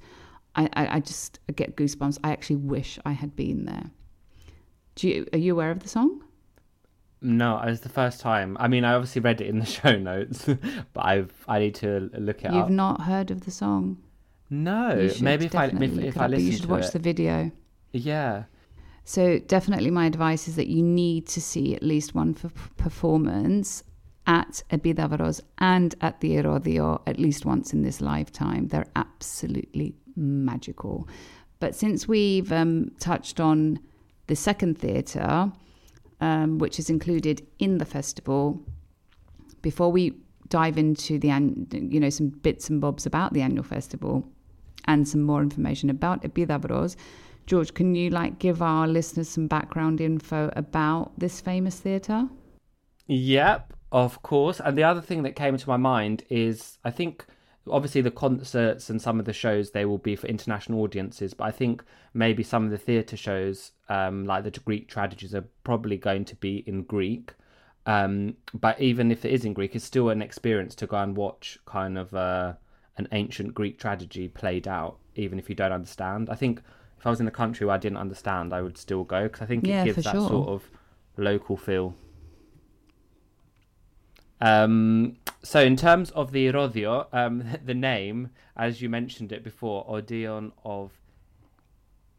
I, 0.56 0.68
I, 0.72 0.96
I 0.96 1.00
just 1.00 1.38
get 1.54 1.76
goosebumps. 1.76 2.18
I 2.24 2.32
actually 2.32 2.56
wish 2.56 2.98
I 3.04 3.12
had 3.12 3.36
been 3.36 3.64
there. 3.66 3.90
Do 4.96 5.08
you, 5.08 5.26
are 5.32 5.38
you 5.38 5.52
aware 5.52 5.70
of 5.70 5.80
the 5.80 5.88
song? 5.88 6.24
No, 7.22 7.58
it 7.58 7.66
was 7.66 7.80
the 7.80 7.88
first 7.88 8.20
time. 8.20 8.56
I 8.58 8.68
mean, 8.68 8.84
I 8.84 8.94
obviously 8.94 9.20
read 9.20 9.40
it 9.40 9.46
in 9.46 9.58
the 9.58 9.66
show 9.78 9.96
notes, 9.96 10.44
but 10.92 11.04
I've 11.04 11.32
I 11.46 11.58
need 11.60 11.74
to 11.76 12.10
look 12.14 12.44
it 12.44 12.48
up. 12.48 12.54
You've 12.54 12.70
not 12.70 13.02
heard 13.02 13.30
of 13.30 13.44
the 13.44 13.50
song? 13.50 13.98
No, 14.48 15.10
maybe 15.20 15.46
if 15.46 15.54
I 15.54 15.66
if, 15.66 15.98
if 15.98 16.18
I 16.18 16.28
listen 16.28 16.46
you 16.46 16.52
should 16.52 16.62
to 16.62 16.68
watch 16.68 16.86
it. 16.86 16.92
the 16.92 16.98
video. 16.98 17.50
Yeah. 17.92 18.44
So 19.04 19.38
definitely, 19.38 19.90
my 19.90 20.06
advice 20.06 20.48
is 20.48 20.56
that 20.56 20.66
you 20.68 20.82
need 20.82 21.26
to 21.28 21.40
see 21.40 21.74
at 21.74 21.82
least 21.82 22.14
one 22.14 22.34
for 22.34 22.48
performance 22.76 23.82
at 24.26 24.62
Epidavros 24.70 25.40
and 25.58 25.94
at 26.00 26.20
the 26.20 26.32
Erodio 26.36 27.00
at 27.06 27.18
least 27.18 27.44
once 27.44 27.72
in 27.72 27.82
this 27.82 28.00
lifetime. 28.00 28.68
They're 28.68 28.86
absolutely 28.96 29.94
magical. 30.16 31.08
But 31.60 31.74
since 31.74 32.08
we've 32.08 32.50
um, 32.52 32.90
touched 32.98 33.40
on 33.40 33.78
the 34.26 34.36
second 34.36 34.78
theatre, 34.78 35.50
um, 36.20 36.58
which 36.58 36.78
is 36.78 36.90
included 36.90 37.46
in 37.58 37.78
the 37.78 37.84
festival. 37.84 38.60
Before 39.62 39.90
we 39.90 40.14
dive 40.48 40.78
into 40.78 41.18
the 41.18 41.28
you 41.72 41.98
know 41.98 42.10
some 42.10 42.28
bits 42.28 42.70
and 42.70 42.80
bobs 42.80 43.04
about 43.04 43.32
the 43.32 43.42
annual 43.42 43.64
festival 43.64 44.24
and 44.84 45.08
some 45.08 45.22
more 45.22 45.42
information 45.42 45.90
about 45.90 46.22
Epidavros, 46.22 46.96
George, 47.46 47.74
can 47.74 47.94
you 47.94 48.10
like 48.10 48.38
give 48.38 48.62
our 48.62 48.88
listeners 48.88 49.28
some 49.28 49.46
background 49.46 50.00
info 50.00 50.50
about 50.56 51.18
this 51.18 51.40
famous 51.40 51.78
theatre? 51.80 52.28
Yep, 53.06 53.72
of 53.92 54.22
course. 54.22 54.60
And 54.60 54.76
the 54.76 54.82
other 54.82 55.00
thing 55.00 55.22
that 55.22 55.36
came 55.36 55.56
to 55.56 55.68
my 55.68 55.76
mind 55.76 56.24
is 56.28 56.78
I 56.84 56.90
think 56.90 57.24
obviously 57.70 58.00
the 58.00 58.10
concerts 58.10 58.90
and 58.90 59.00
some 59.00 59.18
of 59.18 59.26
the 59.26 59.32
shows 59.32 59.70
they 59.70 59.84
will 59.84 59.98
be 59.98 60.16
for 60.16 60.26
international 60.26 60.80
audiences 60.82 61.34
but 61.34 61.44
i 61.44 61.50
think 61.50 61.82
maybe 62.14 62.42
some 62.42 62.64
of 62.64 62.70
the 62.70 62.78
theatre 62.78 63.16
shows 63.16 63.72
um, 63.88 64.24
like 64.24 64.44
the 64.44 64.50
greek 64.50 64.88
tragedies 64.88 65.34
are 65.34 65.44
probably 65.64 65.96
going 65.96 66.24
to 66.24 66.34
be 66.36 66.64
in 66.66 66.82
greek. 66.82 67.32
Um, 67.84 68.34
but 68.52 68.80
even 68.80 69.12
if 69.12 69.24
it 69.24 69.32
is 69.32 69.44
in 69.44 69.52
greek 69.52 69.76
it's 69.76 69.84
still 69.84 70.08
an 70.08 70.20
experience 70.20 70.74
to 70.76 70.86
go 70.88 70.96
and 70.96 71.16
watch 71.16 71.58
kind 71.66 71.96
of 71.96 72.12
uh, 72.14 72.54
an 72.96 73.06
ancient 73.12 73.54
greek 73.54 73.78
tragedy 73.78 74.28
played 74.28 74.66
out 74.66 74.98
even 75.14 75.38
if 75.38 75.48
you 75.48 75.54
don't 75.54 75.72
understand. 75.72 76.28
I 76.28 76.34
think 76.34 76.62
if 76.98 77.06
i 77.06 77.10
was 77.10 77.20
in 77.20 77.28
a 77.28 77.30
country 77.30 77.66
where 77.66 77.74
i 77.74 77.78
didn't 77.78 77.98
understand 77.98 78.52
i 78.52 78.62
would 78.62 78.78
still 78.78 79.04
go 79.04 79.24
because 79.24 79.42
i 79.42 79.46
think 79.46 79.66
yeah, 79.66 79.82
it 79.82 79.86
gives 79.86 80.04
that 80.04 80.12
sure. 80.12 80.28
sort 80.28 80.48
of 80.48 80.70
local 81.16 81.56
feel 81.56 81.94
um, 84.40 85.16
so 85.42 85.60
in 85.60 85.76
terms 85.76 86.10
of 86.10 86.32
the 86.32 86.50
Erodio, 86.50 87.06
um, 87.12 87.44
the 87.64 87.74
name, 87.74 88.30
as 88.56 88.82
you 88.82 88.88
mentioned 88.88 89.32
it 89.32 89.44
before, 89.44 89.84
Odeon 89.88 90.52
of 90.64 90.92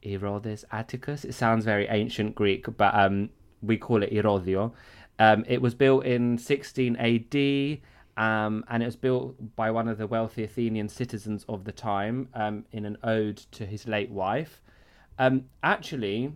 Herodes 0.04 0.66
Atticus. 0.72 1.26
It 1.26 1.34
sounds 1.34 1.66
very 1.66 1.88
ancient 1.88 2.36
Greek, 2.36 2.66
but 2.78 2.96
um, 2.96 3.30
we 3.62 3.78
call 3.78 4.04
it 4.04 4.12
Erodio. 4.12 4.72
Um, 5.20 5.44
it 5.48 5.62
was 5.62 5.74
built 5.74 6.06
in 6.06 6.38
16 6.38 6.96
AD, 6.96 7.80
um, 8.24 8.64
and 8.70 8.84
it 8.84 8.86
was 8.86 8.96
built 8.96 9.56
by 9.56 9.72
one 9.72 9.88
of 9.88 9.98
the 9.98 10.08
wealthy 10.08 10.44
Athenian 10.44 10.90
citizens 10.90 11.44
of 11.50 11.64
the 11.64 11.72
time 11.72 12.30
um, 12.34 12.66
in 12.72 12.86
an 12.86 12.98
ode 13.04 13.38
to 13.52 13.66
his 13.66 13.88
late 13.88 14.12
wife. 14.12 14.62
Actually, 15.64 16.34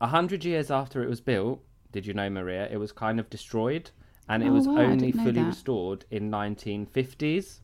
a 0.00 0.06
hundred 0.06 0.44
years 0.44 0.70
after 0.70 1.02
it 1.02 1.08
was 1.08 1.20
built, 1.20 1.62
did 1.92 2.06
you 2.06 2.14
know, 2.14 2.28
Maria? 2.30 2.68
It 2.70 2.76
was 2.76 2.92
kind 2.92 3.18
of 3.18 3.28
destroyed 3.30 3.90
and 4.30 4.42
it 4.42 4.48
Oh, 4.48 4.52
was 4.52 4.66
wow, 4.66 4.78
only 4.78 5.12
fully 5.12 5.32
that. 5.32 5.46
restored 5.46 6.04
in 6.10 6.30
1950s. 6.30 7.60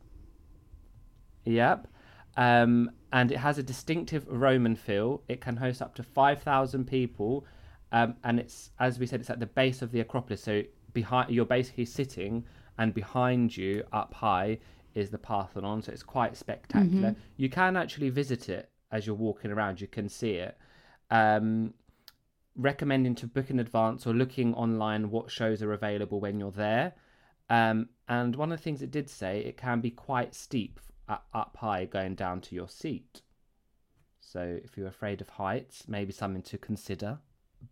Yep. 1.44 1.87
Um, 2.37 2.90
and 3.12 3.32
it 3.32 3.38
has 3.38 3.56
a 3.58 3.62
distinctive 3.62 4.26
Roman 4.28 4.76
feel. 4.76 5.23
It 5.28 5.40
can 5.40 5.56
host 5.56 5.80
up 5.80 5.94
to 5.94 6.02
5,000 6.02 6.85
people. 6.87 7.46
Um, 7.92 8.16
and 8.25 8.38
it's, 8.40 8.70
as 8.78 8.99
we 8.99 9.06
said, 9.06 9.20
it's 9.20 9.30
at 9.30 9.40
the 9.40 9.46
base 9.46 9.80
of 9.80 9.92
the 9.92 10.00
Acropolis. 10.00 10.42
So 10.42 10.62
behind, 10.92 11.30
you're 11.30 11.46
basically 11.46 11.85
sitting, 11.87 12.44
and 12.78 12.92
behind 12.92 13.56
you, 13.56 13.85
up 13.92 14.12
high, 14.12 14.58
is 14.94 15.08
the 15.11 15.18
Parthenon. 15.18 15.82
So 15.82 15.92
it's 15.92 16.02
quite 16.02 16.37
spectacular. 16.37 17.14
You 17.37 17.49
can 17.49 17.76
actually 17.76 18.11
visit 18.11 18.49
it 18.49 18.70
as 18.90 19.06
you're 19.06 19.14
walking 19.16 19.50
around. 19.50 19.80
You 19.80 19.87
can 19.87 20.08
see 20.08 20.32
it. 20.32 20.58
Um, 21.11 21.73
recommending 22.56 23.14
to 23.16 23.26
book 23.26 23.50
in 23.50 23.60
advance 23.60 24.06
or 24.06 24.14
looking 24.14 24.54
online 24.54 25.10
what 25.10 25.30
shows 25.30 25.62
are 25.62 25.72
available 25.72 26.20
when 26.20 26.38
you're 26.40 26.50
there. 26.50 26.94
Um, 27.48 27.88
and 28.08 28.34
one 28.34 28.50
of 28.50 28.58
the 28.58 28.62
things 28.62 28.82
it 28.82 28.90
did 28.90 29.08
say, 29.08 29.40
it 29.40 29.56
can 29.56 29.80
be 29.80 29.90
quite 29.90 30.34
steep 30.34 30.80
up 31.08 31.56
high 31.60 31.84
going 31.84 32.14
down 32.14 32.40
to 32.40 32.54
your 32.54 32.68
seat. 32.68 33.22
So 34.20 34.58
if 34.64 34.76
you're 34.76 34.88
afraid 34.88 35.20
of 35.20 35.28
heights, 35.28 35.84
maybe 35.86 36.12
something 36.12 36.42
to 36.42 36.58
consider. 36.58 37.18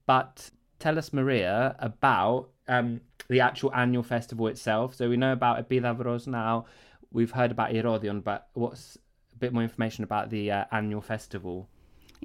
But 0.06 0.50
tell 0.78 0.98
us, 0.98 1.12
Maria, 1.12 1.74
about 1.78 2.50
um, 2.68 3.00
the 3.28 3.40
actual 3.40 3.74
annual 3.74 4.02
festival 4.02 4.46
itself. 4.46 4.94
So 4.94 5.08
we 5.08 5.16
know 5.16 5.32
about 5.32 5.68
Epidavros 5.68 6.26
now. 6.26 6.66
We've 7.10 7.30
heard 7.30 7.50
about 7.50 7.72
Erodion, 7.72 8.22
but 8.22 8.48
what's 8.54 8.96
a 9.34 9.38
bit 9.38 9.52
more 9.52 9.62
information 9.62 10.04
about 10.04 10.30
the 10.30 10.50
uh, 10.50 10.64
annual 10.70 11.00
festival? 11.00 11.68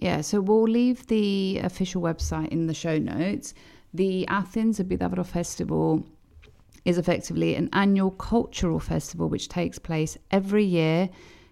Yeah, 0.02 0.22
so 0.22 0.40
we'll 0.40 0.64
leave 0.64 1.08
the 1.08 1.60
official 1.60 2.02
website 2.02 2.48
in 2.50 2.68
the 2.68 2.74
show 2.74 2.98
notes. 2.98 3.54
The 3.94 4.26
Athens 4.28 4.80
Epidavro 4.80 5.26
Festival 5.26 6.06
is 6.86 6.98
effectively 6.98 7.56
an 7.56 7.70
annual 7.74 8.12
cultural 8.12 8.80
festival 8.80 9.28
which 9.28 9.50
takes 9.50 9.78
place 9.78 10.18
every 10.32 10.64
year 10.64 11.10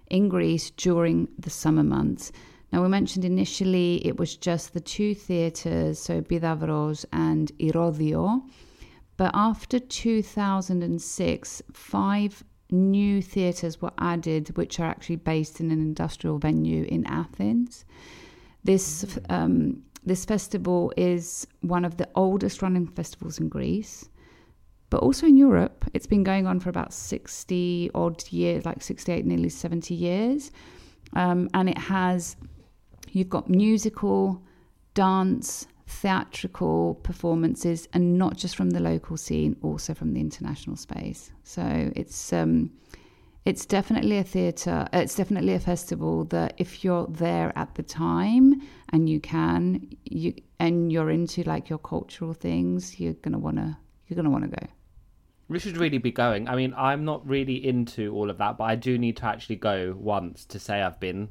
in 0.09 0.29
Greece 0.29 0.69
during 0.71 1.27
the 1.37 1.49
summer 1.49 1.83
months. 1.83 2.31
Now, 2.71 2.81
we 2.81 2.87
mentioned 2.87 3.25
initially 3.25 4.05
it 4.05 4.17
was 4.17 4.37
just 4.37 4.73
the 4.73 4.79
two 4.79 5.13
theatres, 5.13 5.99
so 5.99 6.21
Epidavros 6.21 7.05
and 7.11 7.51
Irodio, 7.59 8.43
But 9.17 9.31
after 9.33 9.77
2006, 9.79 11.61
five 11.73 12.43
new 12.71 13.21
theatres 13.21 13.81
were 13.81 13.93
added, 13.97 14.55
which 14.55 14.79
are 14.79 14.87
actually 14.87 15.17
based 15.17 15.59
in 15.59 15.69
an 15.71 15.81
industrial 15.81 16.37
venue 16.37 16.83
in 16.83 17.05
Athens. 17.07 17.83
This 18.67 18.85
um, 19.29 19.81
this 20.05 20.25
festival 20.25 20.91
is 20.97 21.47
one 21.61 21.85
of 21.85 21.93
the 21.95 22.07
oldest 22.15 22.61
running 22.61 22.87
festivals 22.99 23.39
in 23.39 23.47
Greece, 23.49 24.09
but 24.89 24.99
also 25.05 25.25
in 25.25 25.37
Europe. 25.37 25.85
It's 25.93 26.07
been 26.07 26.25
going 26.31 26.47
on 26.47 26.59
for 26.59 26.69
about 26.69 26.91
sixty 26.93 27.89
odd 27.95 28.19
years, 28.29 28.65
like 28.65 28.83
sixty 28.83 29.11
eight, 29.13 29.25
nearly 29.25 29.49
seventy 29.49 29.95
years, 29.95 30.51
um, 31.13 31.49
and 31.53 31.69
it 31.69 31.77
has 31.77 32.35
you've 33.15 33.29
got 33.37 33.49
musical, 33.49 34.43
dance, 34.93 35.67
theatrical 35.87 36.95
performances, 37.09 37.87
and 37.93 38.17
not 38.17 38.35
just 38.43 38.55
from 38.57 38.71
the 38.71 38.81
local 38.81 39.15
scene, 39.15 39.55
also 39.63 39.93
from 39.93 40.13
the 40.13 40.19
international 40.19 40.75
space. 40.75 41.31
So 41.43 41.63
it's 41.95 42.33
um, 42.33 42.71
it's 43.47 43.65
definitely 43.65 44.17
a 44.17 44.23
theatre. 44.23 44.87
Uh, 44.91 44.99
it's 45.03 45.15
definitely 45.15 45.53
a 45.53 45.59
festival 45.59 46.25
that 46.25 46.53
if 46.57 46.83
you're 46.83 47.07
there 47.07 47.53
at 47.55 47.75
the 47.75 47.83
time 47.83 48.61
and 48.89 49.09
you 49.09 49.19
can, 49.21 49.87
you 50.03 50.33
and 50.59 50.91
you're 50.91 51.09
into 51.09 51.43
like 51.43 51.69
your 51.69 51.79
cultural 51.79 52.33
things, 52.33 52.99
you're 52.99 53.13
gonna 53.13 53.39
wanna 53.39 53.79
you're 54.07 54.17
gonna 54.17 54.29
wanna 54.29 54.47
go. 54.49 54.67
We 55.47 55.59
should 55.59 55.77
really 55.77 55.97
be 55.97 56.11
going. 56.11 56.49
I 56.49 56.55
mean, 56.57 56.73
I'm 56.75 57.05
not 57.05 57.25
really 57.25 57.65
into 57.65 58.13
all 58.13 58.29
of 58.29 58.37
that, 58.39 58.57
but 58.57 58.65
I 58.65 58.75
do 58.75 58.97
need 58.97 59.15
to 59.17 59.25
actually 59.25 59.55
go 59.55 59.95
once 59.97 60.43
to 60.45 60.59
say 60.59 60.81
I've 60.81 60.99
been. 60.99 61.29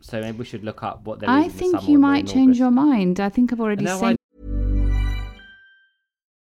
So 0.00 0.20
maybe 0.20 0.36
we 0.36 0.44
should 0.44 0.64
look 0.64 0.82
up 0.82 1.06
what 1.06 1.20
there 1.20 1.30
is 1.30 1.44
I 1.46 1.48
think 1.48 1.88
you 1.88 1.98
might 1.98 2.26
change 2.26 2.56
August. 2.56 2.58
your 2.60 2.70
mind. 2.72 3.20
I 3.20 3.30
think 3.30 3.52
I've 3.52 3.60
already 3.60 3.84
No, 3.84 3.98
sent. 3.98 4.18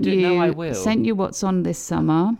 Do- 0.00 0.16
no, 0.16 0.38
I 0.38 0.50
will. 0.50 0.74
sent 0.74 1.04
you 1.04 1.14
what's 1.14 1.42
on 1.44 1.62
this 1.64 1.78
summer. 1.78 2.32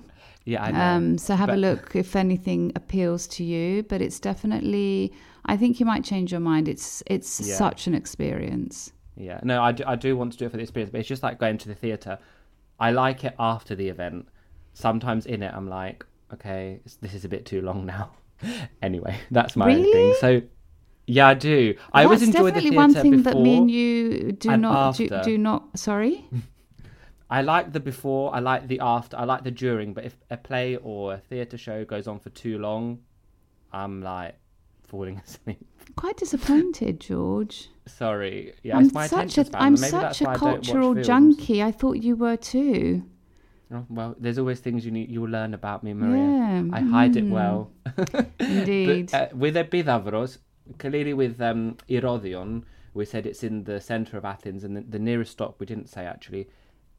Yeah, 0.44 0.64
I 0.64 0.70
know. 0.72 0.80
Um, 0.80 1.18
so 1.18 1.34
have 1.36 1.50
a 1.50 1.56
look 1.56 1.94
if 1.94 2.16
anything 2.16 2.72
appeals 2.74 3.26
to 3.28 3.44
you. 3.44 3.82
But 3.84 4.00
it's 4.00 4.18
definitely, 4.18 5.12
I 5.44 5.56
think 5.56 5.78
you 5.78 5.86
might 5.86 6.02
change 6.04 6.32
your 6.32 6.40
mind. 6.40 6.68
It's 6.68 7.02
it's 7.06 7.40
Yeah. 7.40 7.54
such 7.56 7.86
an 7.86 7.94
experience. 7.94 8.92
Yeah, 9.16 9.40
no, 9.44 9.62
I 9.62 9.72
do, 9.72 9.84
I 9.86 9.94
do 9.94 10.16
want 10.16 10.32
to 10.32 10.38
do 10.38 10.46
it 10.46 10.50
for 10.50 10.56
the 10.56 10.62
experience, 10.62 10.90
but 10.90 10.98
it's 11.00 11.08
just 11.08 11.22
like 11.22 11.38
going 11.38 11.58
to 11.58 11.68
the 11.68 11.74
theatre. 11.74 12.18
I 12.80 12.90
like 12.90 13.22
it 13.24 13.34
after 13.38 13.74
the 13.74 13.88
event. 13.88 14.26
Sometimes 14.72 15.26
in 15.26 15.42
it, 15.42 15.52
I'm 15.54 15.68
like, 15.68 16.04
okay, 16.32 16.80
this 17.02 17.12
is 17.12 17.24
a 17.26 17.28
bit 17.28 17.44
too 17.44 17.60
long 17.60 17.84
now. 17.94 18.10
anyway, 18.80 19.16
that's 19.30 19.54
my 19.54 19.72
own 19.74 19.82
thing. 19.84 20.14
So, 20.18 20.42
yeah, 21.06 21.28
I 21.28 21.34
do. 21.34 21.74
I 21.92 22.04
always 22.04 22.22
enjoy 22.22 22.44
the 22.46 22.52
definitely 22.52 22.76
one 22.76 22.94
thing 22.94 23.22
that 23.24 23.38
me 23.38 23.58
and 23.58 23.70
you 23.70 24.32
do 24.32 24.50
and 24.50 24.62
not 24.62 24.96
do, 24.96 25.08
do 25.22 25.36
not. 25.38 25.78
Sorry. 25.78 26.26
I 27.32 27.40
like 27.40 27.72
the 27.72 27.80
before, 27.80 28.34
I 28.34 28.40
like 28.40 28.68
the 28.68 28.78
after, 28.80 29.16
I 29.16 29.24
like 29.24 29.42
the 29.42 29.50
during. 29.50 29.94
But 29.94 30.04
if 30.04 30.14
a 30.28 30.36
play 30.36 30.76
or 30.76 31.14
a 31.14 31.16
theatre 31.16 31.56
show 31.56 31.82
goes 31.82 32.06
on 32.06 32.18
for 32.18 32.28
too 32.28 32.58
long, 32.58 32.98
I'm 33.72 34.02
like 34.02 34.34
falling 34.86 35.16
asleep. 35.24 35.66
Quite 35.96 36.18
disappointed, 36.18 37.00
George. 37.00 37.70
Sorry, 37.86 38.52
yeah, 38.62 38.76
I'm 38.76 38.84
it's 38.84 38.92
my 38.92 39.06
such 39.06 39.38
a 39.38 39.46
span. 39.46 39.62
I'm 39.62 39.74
but 39.76 39.80
Maybe 39.80 39.90
that's 39.92 40.18
such 40.18 40.26
a 40.26 40.30
I 40.30 40.36
cultural 40.36 40.92
films. 40.92 41.06
junkie. 41.06 41.62
I 41.62 41.72
thought 41.72 42.02
you 42.02 42.16
were 42.16 42.36
too. 42.36 43.04
Oh, 43.72 43.86
well, 43.88 44.14
there's 44.18 44.36
always 44.36 44.60
things 44.60 44.84
you 44.84 44.90
need 44.90 45.10
you 45.10 45.22
will 45.22 45.30
learn 45.30 45.54
about 45.54 45.82
me, 45.82 45.94
Maria. 45.94 46.22
Yeah, 46.22 46.64
I 46.70 46.80
hide 46.80 47.16
it 47.16 47.24
mm. 47.24 47.30
well. 47.30 47.70
Indeed. 48.40 49.10
But, 49.10 49.32
uh, 49.32 49.34
with 49.34 49.56
Epidavros, 49.56 50.36
clearly 50.76 51.14
with 51.14 51.40
um, 51.40 51.78
Erodion, 51.88 52.64
we 52.92 53.06
said 53.06 53.24
it's 53.24 53.42
in 53.42 53.64
the 53.64 53.80
centre 53.80 54.18
of 54.18 54.26
Athens, 54.26 54.64
and 54.64 54.76
the, 54.76 54.82
the 54.82 54.98
nearest 54.98 55.32
stop 55.32 55.58
we 55.58 55.64
didn't 55.64 55.88
say 55.88 56.04
actually 56.04 56.46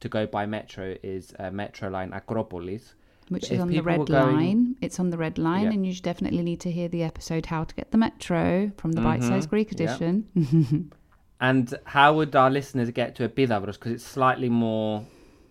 to 0.00 0.08
go 0.08 0.26
by 0.26 0.46
metro 0.46 0.96
is 1.02 1.32
uh, 1.38 1.50
Metro 1.50 1.88
Line 1.88 2.12
Acropolis. 2.12 2.94
Which 3.30 3.44
But 3.48 3.52
is 3.52 3.60
on 3.60 3.68
the 3.68 3.80
red 3.80 4.06
going- 4.06 4.36
line. 4.36 4.76
It's 4.82 5.00
on 5.00 5.08
the 5.08 5.16
red 5.16 5.38
line, 5.38 5.64
Yeah. 5.64 5.70
and 5.72 5.86
you 5.86 5.94
should 5.94 6.02
definitely 6.04 6.42
need 6.42 6.60
to 6.60 6.70
hear 6.70 6.88
the 6.88 7.02
episode 7.02 7.46
"How 7.46 7.64
to 7.64 7.74
Get 7.74 7.90
the 7.90 7.96
Metro" 7.98 8.70
from 8.76 8.92
the 8.92 9.00
Bite 9.00 9.22
Size 9.22 9.46
Mhm, 9.46 9.50
Greek 9.50 9.68
yeah. 9.72 9.74
edition. 9.84 10.90
And 11.40 11.74
how 11.84 12.14
would 12.14 12.34
our 12.36 12.50
listeners 12.50 12.90
get 12.90 13.16
to 13.16 13.28
Epidavros? 13.28 13.72
Because 13.74 13.92
it's 13.92 14.04
slightly 14.04 14.48
more 14.48 15.04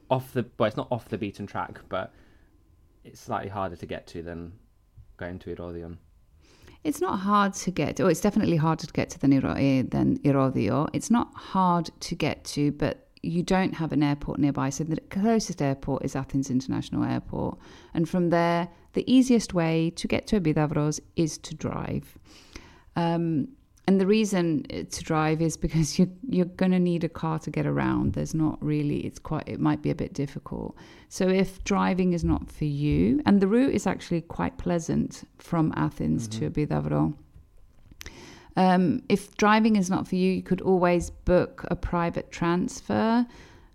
off 0.09 0.31
the 0.33 0.45
well, 0.57 0.67
it's 0.67 0.77
not 0.77 0.87
off 0.91 1.09
the 1.09 1.17
beaten 1.17 1.45
track, 1.45 1.81
but 1.89 2.13
it's 3.03 3.19
slightly 3.19 3.49
harder 3.49 3.75
to 3.75 3.85
get 3.85 4.07
to 4.07 4.21
than 4.23 4.53
going 5.17 5.39
to 5.39 5.53
Erodion. 5.55 5.97
It's 6.83 6.99
not 7.01 7.17
hard 7.19 7.53
to 7.55 7.71
get. 7.71 7.99
Oh, 7.99 8.07
it's 8.07 8.21
definitely 8.21 8.57
harder 8.57 8.85
to 8.87 8.93
get 8.93 9.09
to 9.11 9.19
than 9.19 9.31
Iro- 9.33 9.55
eh, 9.57 9.83
than 9.87 10.17
Irodio. 10.19 10.89
It's 10.93 11.11
not 11.11 11.33
hard 11.35 11.89
to 12.01 12.15
get 12.15 12.43
to, 12.45 12.71
but 12.71 13.02
you 13.23 13.41
don't 13.41 13.73
have 13.73 13.91
an 13.93 14.03
airport 14.03 14.37
nearby. 14.37 14.69
So 14.69 14.83
the 14.83 14.99
closest 15.09 15.61
airport 15.61 16.03
is 16.05 16.15
Athens 16.15 16.49
International 16.49 17.03
Airport, 17.03 17.57
and 17.93 18.07
from 18.07 18.29
there, 18.29 18.67
the 18.93 19.09
easiest 19.11 19.53
way 19.53 19.91
to 19.95 20.07
get 20.07 20.27
to 20.27 20.39
Epidavros 20.39 20.99
is 21.15 21.37
to 21.39 21.55
drive. 21.55 22.17
Um, 22.95 23.47
and 23.85 23.99
the 23.99 24.07
reason 24.07 24.63
to 24.63 25.03
drive 25.03 25.41
is 25.41 25.57
because 25.57 25.97
you 25.99 26.11
you're 26.27 26.45
going 26.45 26.71
to 26.71 26.79
need 26.79 27.03
a 27.03 27.09
car 27.09 27.39
to 27.39 27.49
get 27.49 27.65
around. 27.65 28.13
There's 28.13 28.33
not 28.33 28.63
really. 28.63 28.99
It's 28.99 29.19
quite. 29.19 29.47
It 29.47 29.59
might 29.59 29.81
be 29.81 29.89
a 29.89 29.95
bit 29.95 30.13
difficult. 30.13 30.75
So 31.09 31.27
if 31.27 31.63
driving 31.63 32.13
is 32.13 32.23
not 32.23 32.51
for 32.51 32.65
you, 32.65 33.21
and 33.25 33.41
the 33.41 33.47
route 33.47 33.73
is 33.73 33.87
actually 33.87 34.21
quite 34.21 34.57
pleasant 34.57 35.27
from 35.37 35.73
Athens 35.75 36.27
to 36.29 36.49
Epidavro. 36.49 37.13
Um, 38.55 39.01
if 39.09 39.35
driving 39.37 39.75
is 39.75 39.89
not 39.89 40.07
for 40.07 40.15
you, 40.15 40.31
you 40.31 40.43
could 40.43 40.61
always 40.61 41.09
book 41.09 41.65
a 41.71 41.75
private 41.75 42.31
transfer, 42.31 43.25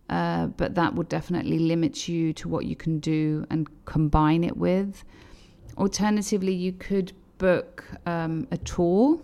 uh, 0.09 0.47
but 0.47 0.75
that 0.77 0.95
would 0.95 1.09
definitely 1.09 1.59
limit 1.59 2.09
you 2.09 2.33
to 2.35 2.49
what 2.49 2.65
you 2.65 2.77
can 2.77 3.01
do 3.01 3.45
and 3.51 3.69
combine 3.85 4.45
it 4.45 4.57
with. 4.57 5.05
Alternatively, 5.77 6.55
you 6.55 6.73
could 6.73 7.13
book 7.39 7.85
um, 8.07 8.47
a 8.51 8.57
tour, 8.59 9.21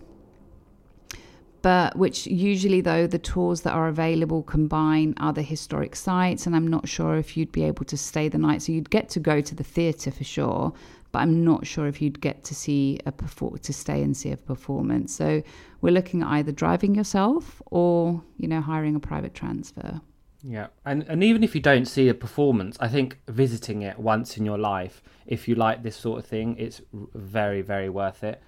but 1.61 1.97
which 1.97 2.27
usually, 2.27 2.81
though, 2.81 3.07
the 3.07 3.17
tours 3.17 3.61
that 3.61 3.73
are 3.73 3.87
available 3.87 4.43
combine 4.43 5.15
other 5.17 5.41
historic 5.41 5.95
sites, 5.95 6.45
and 6.45 6.55
I'm 6.55 6.67
not 6.67 6.87
sure 6.87 7.17
if 7.17 7.35
you'd 7.35 7.51
be 7.51 7.63
able 7.63 7.85
to 7.85 7.97
stay 7.97 8.29
the 8.29 8.37
night. 8.37 8.61
So 8.61 8.71
you'd 8.71 8.91
get 8.91 9.09
to 9.09 9.19
go 9.19 9.41
to 9.41 9.55
the 9.55 9.63
theatre 9.63 10.11
for 10.11 10.23
sure, 10.23 10.73
but 11.15 11.21
I'm 11.21 11.45
not 11.45 11.65
sure 11.65 11.87
if 11.87 12.01
you'd 12.01 12.19
get 12.19 12.43
to 12.43 12.53
see 12.53 12.99
a 13.05 13.11
perfor- 13.13 13.57
to 13.61 13.71
stay 13.71 14.03
and 14.03 14.17
see 14.17 14.31
a 14.33 14.35
performance. 14.35 15.15
So 15.15 15.41
we're 15.79 15.93
looking 15.93 16.23
at 16.23 16.27
either 16.27 16.51
driving 16.51 16.93
yourself 16.93 17.61
or 17.67 18.21
you 18.35 18.49
know 18.49 18.59
hiring 18.59 18.95
a 18.95 18.99
private 18.99 19.33
transfer. 19.33 20.01
Yeah, 20.43 20.67
and 20.83 21.03
and 21.07 21.23
even 21.23 21.41
if 21.41 21.55
you 21.55 21.61
don't 21.61 21.85
see 21.85 22.09
a 22.09 22.13
performance, 22.13 22.75
I 22.81 22.89
think 22.89 23.17
visiting 23.29 23.81
it 23.81 23.97
once 23.97 24.35
in 24.37 24.43
your 24.43 24.57
life, 24.57 25.01
if 25.25 25.47
you 25.47 25.55
like 25.55 25.83
this 25.83 25.95
sort 25.95 26.19
of 26.19 26.25
thing, 26.25 26.57
it's 26.57 26.81
very 27.13 27.61
very 27.61 27.87
worth 27.87 28.21
it. 28.21 28.41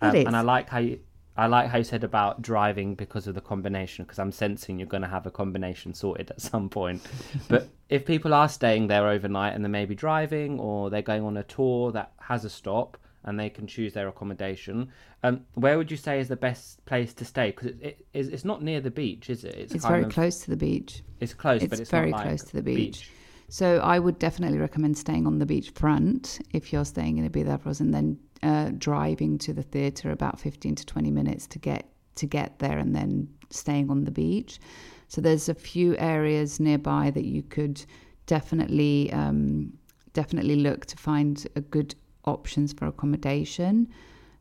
Um, 0.00 0.16
It 0.16 0.26
And 0.26 0.34
I 0.34 0.40
like 0.40 0.70
how 0.70 0.78
you, 0.78 1.00
I 1.36 1.46
like 1.46 1.68
how 1.68 1.78
you 1.78 1.84
said 1.84 2.04
about 2.04 2.42
driving 2.42 2.94
because 2.94 3.26
of 3.26 3.34
the 3.34 3.40
combination, 3.40 4.04
because 4.04 4.18
I'm 4.18 4.30
sensing 4.30 4.78
you're 4.78 4.86
going 4.86 5.02
to 5.02 5.08
have 5.08 5.26
a 5.26 5.30
combination 5.30 5.92
sorted 5.92 6.30
at 6.30 6.40
some 6.40 6.68
point. 6.68 7.02
but 7.48 7.68
if 7.88 8.06
people 8.06 8.32
are 8.32 8.48
staying 8.48 8.86
there 8.86 9.08
overnight 9.08 9.54
and 9.54 9.64
they're 9.64 9.70
maybe 9.70 9.94
driving 9.94 10.60
or 10.60 10.90
they're 10.90 11.02
going 11.02 11.24
on 11.24 11.36
a 11.36 11.42
tour 11.42 11.90
that 11.92 12.12
has 12.20 12.44
a 12.44 12.50
stop 12.50 12.96
and 13.24 13.40
they 13.40 13.50
can 13.50 13.66
choose 13.66 13.94
their 13.94 14.06
accommodation, 14.06 14.90
um, 15.24 15.40
where 15.54 15.76
would 15.76 15.90
you 15.90 15.96
say 15.96 16.20
is 16.20 16.28
the 16.28 16.36
best 16.36 16.84
place 16.84 17.12
to 17.14 17.24
stay? 17.24 17.50
Because 17.50 17.68
it, 17.68 17.82
it, 17.82 18.06
it's 18.12 18.28
it's 18.28 18.44
not 18.44 18.62
near 18.62 18.80
the 18.80 18.90
beach, 18.90 19.28
is 19.28 19.44
it? 19.44 19.54
It's 19.56 19.72
kind 19.72 19.82
very 19.86 20.04
of- 20.04 20.12
close 20.12 20.38
to 20.40 20.50
the 20.50 20.56
beach. 20.56 21.02
It's 21.18 21.34
close, 21.34 21.62
It's 21.62 21.70
but 21.70 21.80
it's 21.80 21.90
very 21.90 22.10
not 22.10 22.18
like 22.18 22.26
close 22.28 22.44
to 22.44 22.56
the 22.56 22.62
beach. 22.62 23.10
So 23.48 23.78
I 23.78 23.98
would 23.98 24.18
definitely 24.18 24.58
recommend 24.58 24.96
staying 24.98 25.26
on 25.26 25.38
the 25.38 25.46
beach 25.46 25.70
front 25.70 26.40
if 26.52 26.72
you're 26.72 26.84
staying 26.84 27.18
in 27.18 27.28
Ibiza 27.28 27.80
and 27.80 27.92
then 27.92 28.18
uh, 28.44 28.70
driving 28.76 29.38
to 29.38 29.52
the 29.52 29.62
theatre 29.62 30.10
about 30.10 30.38
15 30.38 30.74
to 30.76 30.86
20 30.86 31.10
minutes 31.10 31.46
to 31.48 31.58
get 31.58 31.88
to 32.16 32.26
get 32.26 32.60
there 32.60 32.78
and 32.78 32.94
then 32.94 33.28
staying 33.50 33.90
on 33.90 34.04
the 34.04 34.10
beach. 34.10 34.60
So 35.08 35.20
there's 35.20 35.48
a 35.48 35.54
few 35.54 35.96
areas 35.98 36.60
nearby 36.60 37.10
that 37.10 37.24
you 37.24 37.42
could 37.42 37.84
definitely 38.26 39.12
um, 39.12 39.72
definitely 40.12 40.56
look 40.56 40.86
to 40.86 40.96
find 40.96 41.46
good 41.70 41.94
options 42.24 42.72
for 42.72 42.86
accommodation, 42.86 43.88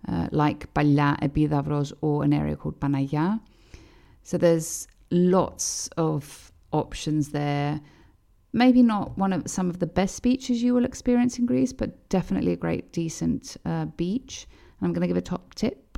uh, 0.08 0.28
like 0.32 0.74
Palya 0.74 1.18
Epidavros 1.22 1.92
or 2.02 2.24
an 2.24 2.34
area 2.34 2.56
called 2.56 2.80
Panaya. 2.80 3.40
So 4.24 4.38
there's 4.38 4.88
lots 5.12 5.90
of 5.98 6.52
options 6.72 7.30
there. 7.30 7.82
Maybe 8.54 8.84
not 8.84 9.18
one 9.18 9.34
of 9.34 9.50
some 9.50 9.70
of 9.70 9.80
the 9.80 9.88
best 9.88 10.22
beaches 10.22 10.62
you 10.62 10.74
will 10.74 10.86
experience 10.86 11.40
in 11.40 11.46
Greece, 11.46 11.74
but 11.74 12.08
definitely 12.10 12.54
a 12.54 12.56
great, 12.56 12.94
decent 12.94 13.58
uh, 13.66 13.86
beach. 13.86 14.48
I'm 14.82 14.94
going 14.94 15.02
to 15.02 15.08
give 15.08 15.18
a 15.18 15.22
top 15.22 15.56
tip. 15.56 15.98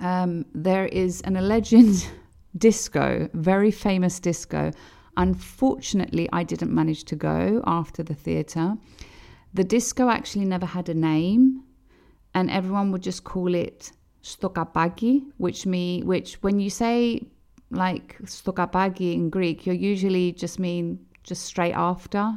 Um, 0.00 0.44
there 0.54 0.86
is 0.86 1.22
an 1.22 1.36
alleged 1.36 2.06
disco, 2.58 3.28
very 3.32 3.70
famous 3.70 4.20
disco. 4.20 4.70
Unfortunately, 5.16 6.28
I 6.32 6.44
didn't 6.44 6.72
manage 6.72 7.04
to 7.04 7.16
go 7.16 7.62
after 7.66 8.02
the 8.02 8.14
theatre. 8.14 8.76
The 9.54 9.64
disco 9.64 10.10
actually 10.10 10.44
never 10.44 10.66
had 10.66 10.88
a 10.88 10.94
name, 10.94 11.64
and 12.34 12.50
everyone 12.50 12.92
would 12.92 13.02
just 13.02 13.24
call 13.24 13.54
it 13.54 13.90
stokapagi, 14.22 15.24
which 15.38 15.64
me, 15.66 16.02
which 16.02 16.34
when 16.42 16.60
you 16.60 16.68
say 16.68 17.26
like 17.70 18.18
stokapagi 18.24 19.14
in 19.14 19.30
Greek, 19.30 19.66
you 19.66 19.72
usually 19.72 20.32
just 20.32 20.58
mean 20.58 20.98
just 21.28 21.44
straight 21.44 21.74
after. 21.74 22.34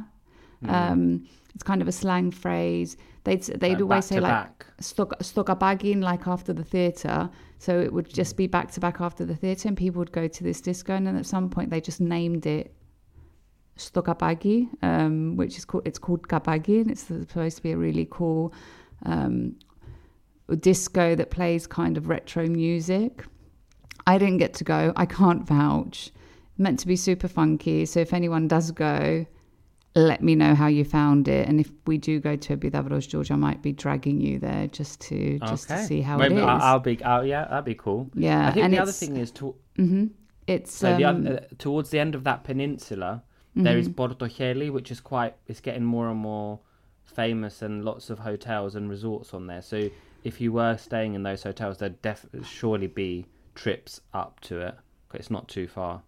Um, 0.68 1.26
it's 1.54 1.64
kind 1.64 1.82
of 1.82 1.88
a 1.88 1.92
slang 1.92 2.30
phrase. 2.30 2.96
They'd 3.24 3.42
they'd 3.42 3.80
always 3.80 4.06
say 4.06 4.20
like 4.20 4.66
stok 4.80 5.18
stokapagi 5.20 6.00
like 6.00 6.26
after 6.26 6.52
the 6.52 6.64
theatre. 6.64 7.30
So 7.58 7.80
it 7.80 7.92
would 7.92 8.08
just 8.12 8.36
be 8.36 8.46
back 8.46 8.70
to 8.72 8.80
back 8.80 9.00
after 9.00 9.24
the 9.24 9.36
theatre, 9.36 9.68
and 9.68 9.76
people 9.76 9.98
would 10.00 10.12
go 10.12 10.28
to 10.28 10.44
this 10.44 10.60
disco, 10.60 10.94
and 10.94 11.06
then 11.06 11.16
at 11.16 11.26
some 11.26 11.48
point 11.48 11.70
they 11.70 11.80
just 11.80 12.00
named 12.00 12.46
it 12.46 12.74
Stokapagi, 13.76 14.68
um, 14.82 15.36
which 15.36 15.56
is 15.58 15.64
called 15.64 15.86
it's 15.86 15.98
called 15.98 16.28
Capaki, 16.28 16.80
and 16.80 16.90
it's 16.90 17.02
supposed 17.02 17.56
to 17.56 17.62
be 17.62 17.72
a 17.72 17.76
really 17.76 18.06
cool 18.10 18.52
um, 19.06 19.56
disco 20.60 21.14
that 21.14 21.30
plays 21.30 21.66
kind 21.66 21.96
of 21.96 22.08
retro 22.08 22.46
music. 22.46 23.24
I 24.06 24.18
didn't 24.18 24.38
get 24.38 24.54
to 24.54 24.64
go. 24.64 24.92
I 24.96 25.06
can't 25.06 25.46
vouch. 25.46 26.10
Meant 26.62 26.78
to 26.78 26.86
be 26.86 26.94
super 26.94 27.26
funky. 27.26 27.84
So 27.86 27.98
if 27.98 28.12
anyone 28.12 28.46
does 28.46 28.70
go, 28.70 29.26
let 29.96 30.22
me 30.22 30.36
know 30.36 30.54
how 30.54 30.68
you 30.68 30.84
found 30.84 31.26
it. 31.26 31.48
And 31.48 31.58
if 31.58 31.70
we 31.86 31.98
do 31.98 32.20
go 32.20 32.36
to 32.36 32.56
Epidavros, 32.56 33.08
George, 33.08 33.32
I 33.32 33.34
might 33.34 33.62
be 33.62 33.72
dragging 33.72 34.20
you 34.20 34.38
there 34.38 34.68
just 34.68 35.00
to 35.08 35.40
just 35.40 35.68
to 35.68 35.84
see 35.84 36.00
how 36.02 36.18
Maybe 36.18 36.36
it 36.36 36.38
is. 36.38 36.44
I'll 36.44 36.78
be. 36.78 36.98
Oh 37.04 37.22
yeah, 37.22 37.46
that'd 37.46 37.64
be 37.64 37.74
cool. 37.74 38.10
Yeah, 38.14 38.48
I 38.48 38.52
think 38.52 38.64
and 38.64 38.72
the 38.72 38.78
other 38.78 38.92
thing 38.92 39.16
is 39.16 39.32
to, 39.32 39.56
it's 40.46 40.72
so 40.72 40.96
the 40.96 41.04
um, 41.04 41.26
other, 41.26 41.40
uh, 41.42 41.54
towards 41.58 41.90
the 41.90 41.98
end 41.98 42.14
of 42.14 42.22
that 42.24 42.44
peninsula, 42.44 43.24
there 43.56 43.76
is 43.76 43.88
Portoheli, 43.88 44.70
which 44.70 44.92
is 44.92 45.00
quite. 45.00 45.34
It's 45.48 45.60
getting 45.60 45.84
more 45.84 46.08
and 46.10 46.20
more 46.20 46.60
famous, 47.04 47.60
and 47.60 47.84
lots 47.84 48.08
of 48.08 48.20
hotels 48.20 48.76
and 48.76 48.88
resorts 48.88 49.34
on 49.34 49.48
there. 49.48 49.62
So 49.62 49.90
if 50.22 50.40
you 50.40 50.52
were 50.52 50.76
staying 50.76 51.14
in 51.14 51.24
those 51.24 51.42
hotels, 51.42 51.78
there'd 51.78 52.00
def- 52.02 52.26
surely 52.44 52.86
be 52.86 53.26
trips 53.56 54.00
up 54.14 54.38
to 54.42 54.60
it. 54.60 54.76
It's 55.12 55.30
not 55.30 55.48
too 55.48 55.66
far. 55.66 56.02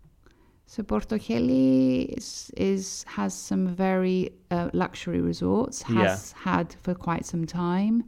So 0.67 0.83
Portoheli 0.83 2.07
is, 2.17 2.51
is 2.57 3.05
has 3.07 3.35
some 3.35 3.69
very 3.69 4.31
uh, 4.51 4.71
luxury 4.73 5.21
resorts. 5.21 5.83
Has 5.83 6.33
had 6.33 6.75
for 6.83 6.95
quite 6.95 7.27
some 7.27 7.47
time. 7.47 8.05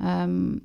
Um, 0.00 0.62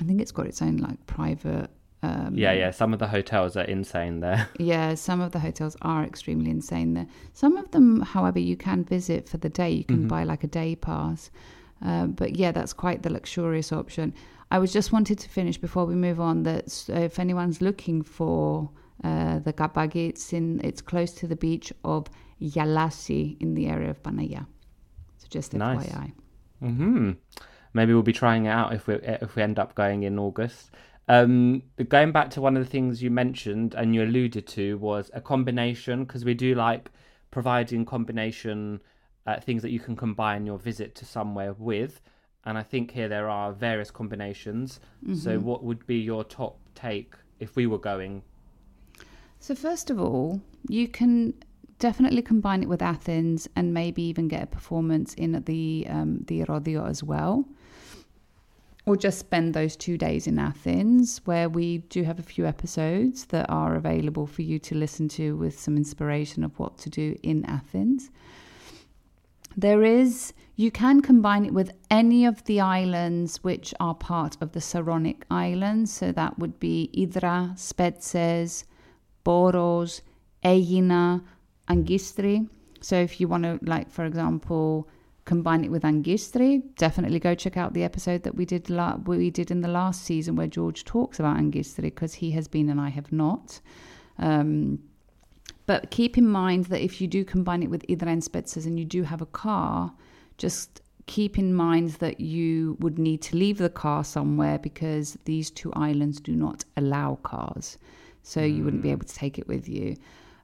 I 0.00 0.04
think 0.04 0.20
it's 0.20 0.32
got 0.32 0.46
its 0.46 0.60
own 0.62 0.76
like 0.76 1.04
private. 1.06 1.70
Um, 2.02 2.34
Yeah, 2.36 2.52
yeah. 2.52 2.70
Some 2.70 2.92
of 2.92 2.98
the 2.98 3.08
hotels 3.08 3.56
are 3.56 3.64
insane 3.64 4.20
there. 4.20 4.48
Yeah, 4.58 4.94
some 4.94 5.20
of 5.20 5.32
the 5.32 5.38
hotels 5.38 5.76
are 5.82 6.04
extremely 6.04 6.50
insane 6.50 6.94
there. 6.94 7.06
Some 7.32 7.56
of 7.56 7.70
them, 7.70 8.02
however, 8.02 8.38
you 8.38 8.56
can 8.56 8.84
visit 8.84 9.28
for 9.28 9.38
the 9.38 9.48
day. 9.48 9.70
You 9.70 9.84
can 9.84 10.06
buy 10.08 10.24
like 10.24 10.44
a 10.44 10.48
day 10.48 10.76
pass. 10.76 11.30
Uh, 11.84 12.06
but 12.06 12.36
yeah, 12.36 12.52
that's 12.52 12.72
quite 12.72 13.02
the 13.02 13.10
luxurious 13.10 13.72
option. 13.72 14.14
I 14.50 14.58
was 14.58 14.72
just 14.72 14.92
wanted 14.92 15.18
to 15.18 15.28
finish 15.28 15.58
before 15.58 15.86
we 15.86 15.94
move 15.94 16.20
on 16.20 16.42
that 16.44 16.84
if 16.88 17.18
anyone's 17.18 17.60
looking 17.60 18.02
for 18.02 18.70
uh, 19.04 19.38
the 19.40 19.52
Capaki, 19.52 20.08
it's 20.08 20.32
in 20.32 20.60
it's 20.64 20.80
close 20.80 21.12
to 21.12 21.26
the 21.26 21.36
beach 21.36 21.72
of 21.84 22.06
Yalasi 22.40 23.40
in 23.40 23.54
the 23.54 23.66
area 23.66 23.90
of 23.90 24.02
Panaya. 24.02 24.46
So 25.18 25.26
just 25.30 25.54
Nice. 25.54 25.86
FYI. 25.86 26.12
Hmm. 26.60 27.12
Maybe 27.74 27.92
we'll 27.92 28.02
be 28.02 28.12
trying 28.12 28.46
it 28.46 28.50
out 28.50 28.72
if 28.72 28.86
we 28.86 28.94
if 28.94 29.36
we 29.36 29.42
end 29.42 29.58
up 29.58 29.74
going 29.74 30.04
in 30.04 30.18
August. 30.18 30.70
Um, 31.08 31.62
going 31.88 32.10
back 32.10 32.30
to 32.30 32.40
one 32.40 32.56
of 32.56 32.64
the 32.64 32.70
things 32.70 33.00
you 33.02 33.10
mentioned 33.10 33.74
and 33.74 33.94
you 33.94 34.02
alluded 34.02 34.46
to 34.48 34.76
was 34.78 35.08
a 35.14 35.20
combination 35.20 36.04
because 36.04 36.24
we 36.24 36.34
do 36.34 36.54
like 36.56 36.90
providing 37.30 37.84
combination 37.84 38.80
uh, 39.26 39.38
things 39.38 39.62
that 39.62 39.70
you 39.70 39.78
can 39.78 39.94
combine 39.94 40.46
your 40.46 40.58
visit 40.58 40.94
to 40.96 41.04
somewhere 41.04 41.52
with, 41.52 42.00
and 42.44 42.56
I 42.56 42.62
think 42.62 42.92
here 42.92 43.08
there 43.08 43.28
are 43.28 43.52
various 43.52 43.90
combinations. 43.90 44.80
So, 45.14 45.38
what 45.38 45.64
would 45.64 45.86
be 45.86 45.96
your 45.96 46.24
top 46.24 46.58
take 46.74 47.14
if 47.40 47.56
we 47.56 47.66
were 47.66 47.78
going? 47.78 48.22
So 49.46 49.54
first 49.54 49.90
of 49.90 50.00
all, 50.00 50.40
you 50.68 50.88
can 50.88 51.32
definitely 51.78 52.20
combine 52.20 52.64
it 52.64 52.68
with 52.68 52.82
Athens 52.82 53.48
and 53.54 53.72
maybe 53.72 54.02
even 54.02 54.26
get 54.26 54.42
a 54.42 54.46
performance 54.46 55.14
in 55.14 55.40
the 55.46 55.86
um, 55.88 56.24
the 56.26 56.40
Rodio 56.46 56.90
as 56.90 57.04
well. 57.04 57.44
Or 58.86 58.96
just 58.96 59.20
spend 59.20 59.54
those 59.54 59.76
two 59.76 59.96
days 59.96 60.26
in 60.26 60.40
Athens, 60.40 61.20
where 61.26 61.48
we 61.48 61.78
do 61.78 62.02
have 62.02 62.18
a 62.18 62.24
few 62.24 62.44
episodes 62.44 63.26
that 63.26 63.46
are 63.48 63.76
available 63.76 64.26
for 64.26 64.42
you 64.42 64.58
to 64.58 64.74
listen 64.74 65.06
to 65.10 65.36
with 65.36 65.56
some 65.56 65.76
inspiration 65.76 66.42
of 66.42 66.58
what 66.58 66.76
to 66.78 66.90
do 66.90 67.16
in 67.22 67.44
Athens. 67.44 68.10
There 69.56 69.84
is, 69.84 70.32
you 70.56 70.72
can 70.72 71.02
combine 71.02 71.44
it 71.46 71.54
with 71.54 71.70
any 71.88 72.26
of 72.26 72.42
the 72.46 72.60
islands 72.60 73.44
which 73.44 73.72
are 73.78 73.94
part 73.94 74.36
of 74.40 74.50
the 74.50 74.60
Saronic 74.60 75.22
Islands. 75.30 75.92
So 75.92 76.10
that 76.10 76.36
would 76.36 76.58
be 76.58 76.90
Idra, 76.92 77.54
Spetses, 77.54 78.64
Poros, 79.26 80.02
Aegina, 80.44 81.22
Angistri. 81.68 82.48
So 82.80 82.96
if 82.96 83.20
you 83.20 83.26
want 83.26 83.42
to, 83.42 83.58
like, 83.62 83.90
for 83.90 84.04
example, 84.04 84.88
combine 85.24 85.64
it 85.64 85.70
with 85.70 85.82
Angistri, 85.82 86.62
definitely 86.76 87.18
go 87.18 87.34
check 87.34 87.56
out 87.56 87.74
the 87.74 87.82
episode 87.82 88.22
that 88.22 88.36
we 88.36 88.44
did 88.44 88.70
la- 88.70 88.96
we 88.96 89.30
did 89.30 89.50
in 89.50 89.60
the 89.60 89.68
last 89.68 90.04
season 90.04 90.36
where 90.36 90.46
George 90.46 90.84
talks 90.84 91.18
about 91.18 91.36
Angistri 91.36 91.82
because 91.82 92.14
he 92.14 92.30
has 92.30 92.46
been 92.46 92.68
and 92.68 92.80
I 92.80 92.90
have 92.90 93.10
not. 93.12 93.60
Um, 94.18 94.78
but 95.66 95.90
keep 95.90 96.16
in 96.16 96.28
mind 96.28 96.66
that 96.66 96.80
if 96.80 97.00
you 97.00 97.08
do 97.08 97.24
combine 97.24 97.62
it 97.64 97.70
with 97.70 97.84
Spetses 97.88 98.66
and 98.66 98.78
you 98.78 98.84
do 98.84 99.02
have 99.02 99.20
a 99.20 99.26
car, 99.26 99.92
just 100.38 100.80
keep 101.06 101.38
in 101.38 101.52
mind 101.52 101.90
that 102.02 102.20
you 102.20 102.76
would 102.78 102.98
need 102.98 103.22
to 103.22 103.36
leave 103.36 103.58
the 103.58 103.70
car 103.70 104.04
somewhere 104.04 104.58
because 104.58 105.18
these 105.24 105.50
two 105.50 105.72
islands 105.72 106.20
do 106.20 106.36
not 106.36 106.64
allow 106.76 107.16
cars. 107.24 107.78
So 108.26 108.40
you 108.40 108.64
wouldn't 108.64 108.82
be 108.82 108.90
able 108.90 109.06
to 109.06 109.14
take 109.14 109.38
it 109.38 109.46
with 109.46 109.68
you. 109.68 109.96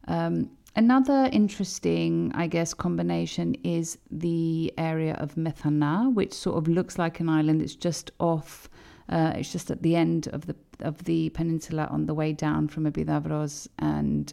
Um, 0.07 0.51
another 0.77 1.29
interesting, 1.33 2.31
I 2.33 2.47
guess, 2.47 2.73
combination 2.75 3.57
is 3.65 3.99
the 4.09 4.73
area 4.79 5.15
of 5.15 5.35
Methana, 5.35 6.15
which 6.15 6.33
sort 6.33 6.59
of 6.59 6.69
looks 6.69 6.97
like 6.97 7.19
an 7.19 7.29
island. 7.29 7.61
It's 7.61 7.75
just 7.75 8.13
off. 8.21 8.69
Uh, 9.09 9.33
it's 9.35 9.51
just 9.51 9.69
at 9.69 9.83
the 9.83 9.97
end 9.97 10.29
of 10.29 10.47
the 10.47 10.55
of 10.79 11.03
the 11.05 11.31
peninsula 11.31 11.89
on 11.91 12.07
the 12.07 12.15
way 12.15 12.33
down 12.33 12.69
from 12.69 12.85
Epidavros, 12.87 13.67
and 13.81 14.33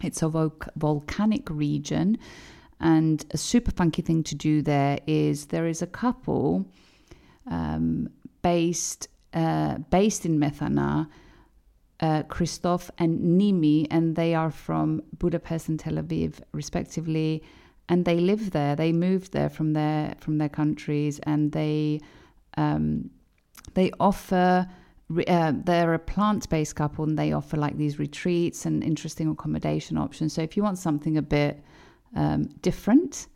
it's 0.00 0.22
a 0.22 0.28
vol- 0.28 0.54
volcanic 0.76 1.50
region. 1.50 2.16
And 2.78 3.24
a 3.32 3.38
super 3.38 3.72
funky 3.72 4.02
thing 4.02 4.22
to 4.22 4.36
do 4.36 4.62
there 4.62 5.00
is 5.08 5.46
there 5.46 5.66
is 5.66 5.82
a 5.82 5.86
couple 5.88 6.64
um, 7.50 8.08
based 8.42 9.08
uh, 9.34 9.78
based 9.90 10.24
in 10.24 10.38
Methana, 10.38 11.08
uh, 12.02 12.24
Kristof 12.24 12.90
and 12.98 13.20
Nimi, 13.40 13.86
and 13.90 14.16
they 14.16 14.34
are 14.34 14.50
from 14.50 15.02
Budapest 15.18 15.68
and 15.68 15.78
Tel 15.78 15.94
Aviv, 15.94 16.40
respectively. 16.52 17.42
And 17.88 18.04
they 18.04 18.18
live 18.20 18.50
there. 18.50 18.74
They 18.76 18.92
moved 18.92 19.32
there 19.32 19.48
from 19.48 19.72
their 19.72 20.14
from 20.18 20.38
their 20.38 20.48
countries, 20.48 21.20
and 21.24 21.52
they 21.52 22.00
um, 22.56 23.10
they 23.74 23.90
offer. 23.98 24.66
Uh, 25.28 25.52
they're 25.64 25.92
a 25.92 25.98
plant-based 25.98 26.74
couple, 26.74 27.04
and 27.04 27.18
they 27.18 27.32
offer 27.32 27.58
like 27.58 27.76
these 27.76 27.98
retreats 27.98 28.64
and 28.64 28.82
interesting 28.82 29.28
accommodation 29.28 29.98
options. 29.98 30.32
So 30.32 30.40
if 30.40 30.56
you 30.56 30.62
want 30.62 30.78
something 30.78 31.18
a 31.18 31.22
bit 31.22 31.62
um, 32.16 32.44
different, 32.62 33.26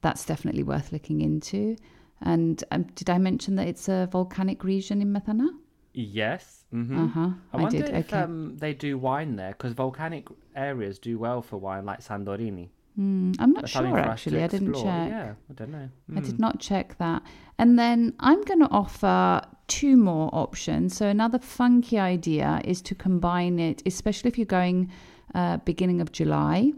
that's 0.00 0.24
definitely 0.24 0.64
worth 0.64 0.90
looking 0.90 1.20
into. 1.20 1.76
And 2.20 2.64
um, 2.72 2.82
did 2.94 3.08
I 3.08 3.18
mention 3.18 3.54
that 3.56 3.68
it's 3.68 3.88
a 3.88 4.08
volcanic 4.10 4.64
region 4.64 5.00
in 5.00 5.12
Methana? 5.12 5.50
Yes. 5.92 6.64
hmm 6.70 6.98
Uh 6.98 7.06
huh. 7.08 7.30
I 7.52 7.58
I, 7.58 7.62
wonder 7.62 7.78
did. 7.82 7.94
if 7.94 8.06
okay. 8.12 8.20
um, 8.22 8.56
they 8.58 8.74
do 8.74 8.96
wine 8.98 9.36
there 9.36 9.50
because 9.52 9.72
volcanic 9.72 10.28
areas 10.54 10.98
do 10.98 11.18
well 11.18 11.42
for 11.42 11.56
wine, 11.58 11.84
like 11.84 12.00
Santorini. 12.00 12.68
Hmm, 12.96 13.32
I'm 13.38 13.52
not 13.52 13.62
That's 13.62 13.72
sure 13.72 13.82
for 13.88 13.98
us 13.98 14.04
to 14.04 14.10
actually. 14.10 14.42
I 14.42 14.46
didn't 14.48 14.74
check. 14.74 15.08
Yeah, 15.08 15.34
I 15.48 15.52
don't 15.54 15.70
know. 15.70 15.88
I 16.16 16.20
Mm. 16.20 16.24
did 16.26 16.38
not 16.38 16.58
check 16.60 16.98
that. 16.98 17.22
And 17.58 17.78
then 17.78 18.14
I'm 18.20 18.42
going 18.42 18.60
to 18.60 18.70
offer 18.70 19.42
two 19.68 19.96
more 19.96 20.28
options. 20.32 20.96
So 20.96 21.06
another 21.06 21.38
funky 21.38 21.98
idea 21.98 22.60
is 22.64 22.82
to 22.82 22.94
combine 22.94 23.58
it, 23.58 23.82
especially 23.86 24.28
if 24.28 24.38
you're 24.38 24.44
going 24.60 24.90
uh, 25.34 25.58
beginning 25.58 26.00
of 26.00 26.10
July, 26.10 26.72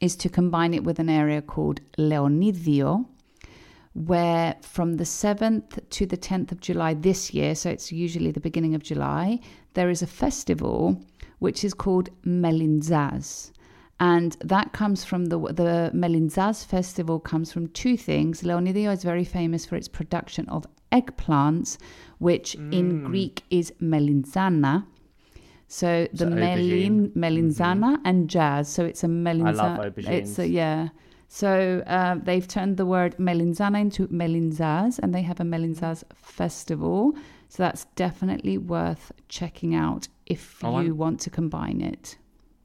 is 0.00 0.14
to 0.16 0.28
combine 0.28 0.74
it 0.74 0.84
with 0.84 0.98
an 0.98 1.08
area 1.08 1.40
called 1.40 1.80
Leonidio, 1.98 3.06
where 3.94 4.56
from 4.62 4.94
the 4.96 5.04
7th 5.04 5.88
to 5.90 6.04
the 6.06 6.16
10th 6.16 6.52
of 6.52 6.60
July 6.60 6.94
this 6.94 7.32
year, 7.32 7.54
so 7.54 7.70
it's 7.70 7.90
usually 7.92 8.30
the 8.32 8.40
beginning 8.40 8.74
of 8.74 8.82
July, 8.82 9.40
there 9.74 9.88
is 9.88 10.02
a 10.02 10.06
festival 10.06 11.00
which 11.38 11.64
is 11.64 11.74
called 11.74 12.10
Melintzazz. 12.24 13.50
And 14.00 14.36
that 14.40 14.72
comes 14.72 15.04
from 15.04 15.26
the 15.26 15.38
the 15.38 15.92
Melintzazz 15.94 16.66
festival 16.66 17.20
comes 17.20 17.52
from 17.52 17.68
two 17.68 17.96
things. 17.96 18.42
Leonidio 18.42 18.92
is 18.92 19.04
very 19.04 19.24
famous 19.24 19.64
for 19.64 19.76
its 19.76 19.86
production 19.86 20.48
of 20.48 20.66
eggplants, 20.90 21.78
which 22.18 22.56
in 22.56 23.02
Mm. 23.02 23.04
Greek 23.04 23.42
is 23.50 23.72
melinzana. 23.80 24.84
So 25.68 26.06
the 26.12 26.26
So 26.26 26.30
melin, 26.30 27.10
melinzana 27.16 28.00
and 28.04 28.28
jazz. 28.28 28.68
So 28.68 28.84
it's 28.84 29.04
a 29.04 29.06
melinzana. 29.08 29.78
aubergines. 29.78 30.08
It's 30.08 30.38
a, 30.38 30.48
yeah. 30.48 30.88
So 31.28 31.82
uh, 31.86 32.16
they've 32.22 32.46
turned 32.46 32.76
the 32.76 32.86
word 32.86 33.16
melinzana 33.18 33.80
into 33.80 34.06
melinzas, 34.08 34.98
and 34.98 35.14
they 35.14 35.22
have 35.22 35.40
a 35.40 35.44
melinzas 35.44 36.04
festival. 36.14 37.14
So 37.48 37.62
that's 37.62 37.84
definitely 37.96 38.58
worth 38.58 39.12
checking 39.28 39.74
out 39.74 40.08
if 40.26 40.62
I 40.64 40.68
you 40.68 40.94
want- 40.94 40.96
want 40.96 41.20
to 41.20 41.30
combine 41.30 41.80
it. 41.80 42.18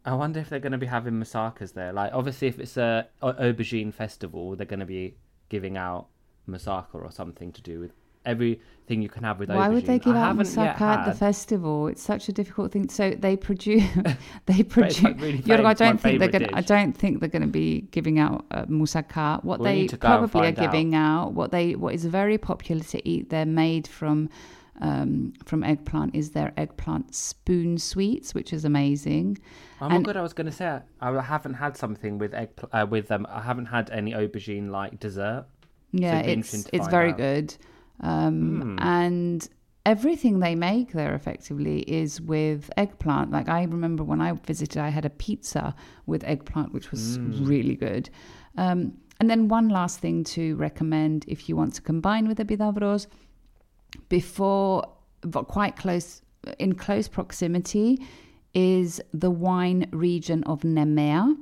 I 0.05 0.13
wonder 0.15 0.39
if 0.39 0.49
they're 0.49 0.59
going 0.59 0.71
to 0.71 0.77
be 0.77 0.85
having 0.87 1.13
moussakas 1.15 1.73
there. 1.73 1.91
Like, 1.93 2.11
obviously, 2.13 2.47
if 2.47 2.59
it's 2.59 2.77
a 2.77 3.07
a 3.21 3.33
aubergine 3.33 3.93
festival, 3.93 4.55
they're 4.55 4.65
going 4.65 4.79
to 4.79 4.85
be 4.85 5.15
giving 5.49 5.77
out 5.77 6.07
moussaka 6.47 6.95
or 6.95 7.11
something 7.11 7.51
to 7.51 7.61
do 7.61 7.79
with 7.79 7.93
everything 8.25 9.01
you 9.01 9.09
can 9.09 9.23
have 9.23 9.39
with 9.39 9.49
Why 9.49 9.69
would 9.69 9.85
they 9.85 9.99
give 9.99 10.15
out 10.15 10.35
moussaka 10.35 10.81
at 10.81 11.05
the 11.05 11.13
festival? 11.13 11.87
It's 11.87 12.01
such 12.01 12.27
a 12.29 12.31
difficult 12.31 12.71
thing. 12.71 12.89
So 12.89 13.11
they 13.11 13.35
produce, 13.47 13.83
they 14.45 14.63
produce. 14.63 15.01
like, 15.03 15.19
really 15.21 15.43
I 15.65 15.73
don't 15.73 15.99
think 15.99 16.19
they're 16.19 16.29
gonna. 16.29 16.49
I 16.53 16.61
don't 16.61 16.93
think 16.93 17.19
they're 17.19 17.29
going 17.29 17.41
to 17.43 17.47
be 17.47 17.81
giving 17.91 18.19
out 18.19 18.45
uh, 18.51 18.65
moussaka. 18.65 19.43
What 19.43 19.61
they 19.63 19.81
need 19.81 19.89
to 19.89 19.97
go 19.97 20.07
and 20.07 20.31
probably 20.31 20.49
are 20.49 20.53
find 20.53 20.59
out. 20.59 20.71
giving 20.71 20.95
out, 20.95 21.33
what 21.33 21.51
they, 21.51 21.75
what 21.75 21.93
is 21.93 22.05
very 22.05 22.37
popular 22.37 22.83
to 22.83 23.07
eat, 23.07 23.29
they're 23.29 23.45
made 23.45 23.87
from, 23.87 24.29
um, 24.81 25.33
from 25.45 25.63
eggplant. 25.63 26.15
Is 26.15 26.31
their 26.31 26.53
eggplant 26.57 27.13
spoon 27.15 27.77
sweets, 27.77 28.33
which 28.33 28.53
is 28.53 28.65
amazing. 28.65 29.37
Oh 29.81 29.89
my 29.89 29.95
And- 29.95 30.05
god! 30.05 30.17
I 30.17 30.21
was 30.21 30.33
going 30.33 30.47
to 30.47 30.51
say 30.51 30.79
I 30.99 31.21
haven't 31.21 31.53
had 31.53 31.77
something 31.77 32.17
with 32.17 32.33
egg 32.33 32.49
uh, 32.71 32.85
with 32.89 33.07
them. 33.07 33.25
I 33.29 33.41
haven't 33.41 33.67
had 33.67 33.89
any 33.91 34.13
aubergine 34.13 34.69
like 34.71 34.99
dessert. 34.99 35.45
Yeah, 35.91 36.19
it'd 36.19 36.39
it's 36.39 36.67
it's 36.73 36.87
very 36.87 37.11
out. 37.11 37.17
good. 37.17 37.55
Um, 38.01 38.61
Hmm. 38.61 38.79
And 38.79 39.49
everything 39.85 40.39
they 40.39 40.55
make 40.55 40.91
there 40.91 41.13
effectively 41.15 41.81
is 41.81 42.21
with 42.21 42.69
eggplant. 42.77 43.31
Like 43.31 43.49
I 43.49 43.63
remember 43.63 44.03
when 44.03 44.21
I 44.21 44.31
visited, 44.33 44.77
I 44.77 44.89
had 44.89 45.05
a 45.05 45.09
pizza 45.09 45.75
with 46.05 46.23
eggplant, 46.23 46.73
which 46.73 46.91
was 46.91 47.17
Hmm. 47.17 47.45
really 47.45 47.75
good. 47.75 48.09
Um, 48.57 48.93
and 49.19 49.29
then 49.29 49.47
one 49.47 49.67
last 49.69 49.99
thing 49.99 50.23
to 50.35 50.55
recommend 50.55 51.25
if 51.27 51.49
you 51.49 51.55
want 51.55 51.73
to 51.75 51.81
combine 51.81 52.27
with 52.27 52.37
epidavros, 52.39 53.07
before 54.07 54.83
but 55.21 55.47
quite 55.47 55.75
close 55.75 56.21
in 56.57 56.73
close 56.75 57.07
proximity 57.07 57.99
is 58.53 59.01
the 59.13 59.29
wine 59.29 59.87
region 59.91 60.43
of 60.45 60.61
Nemea, 60.61 61.35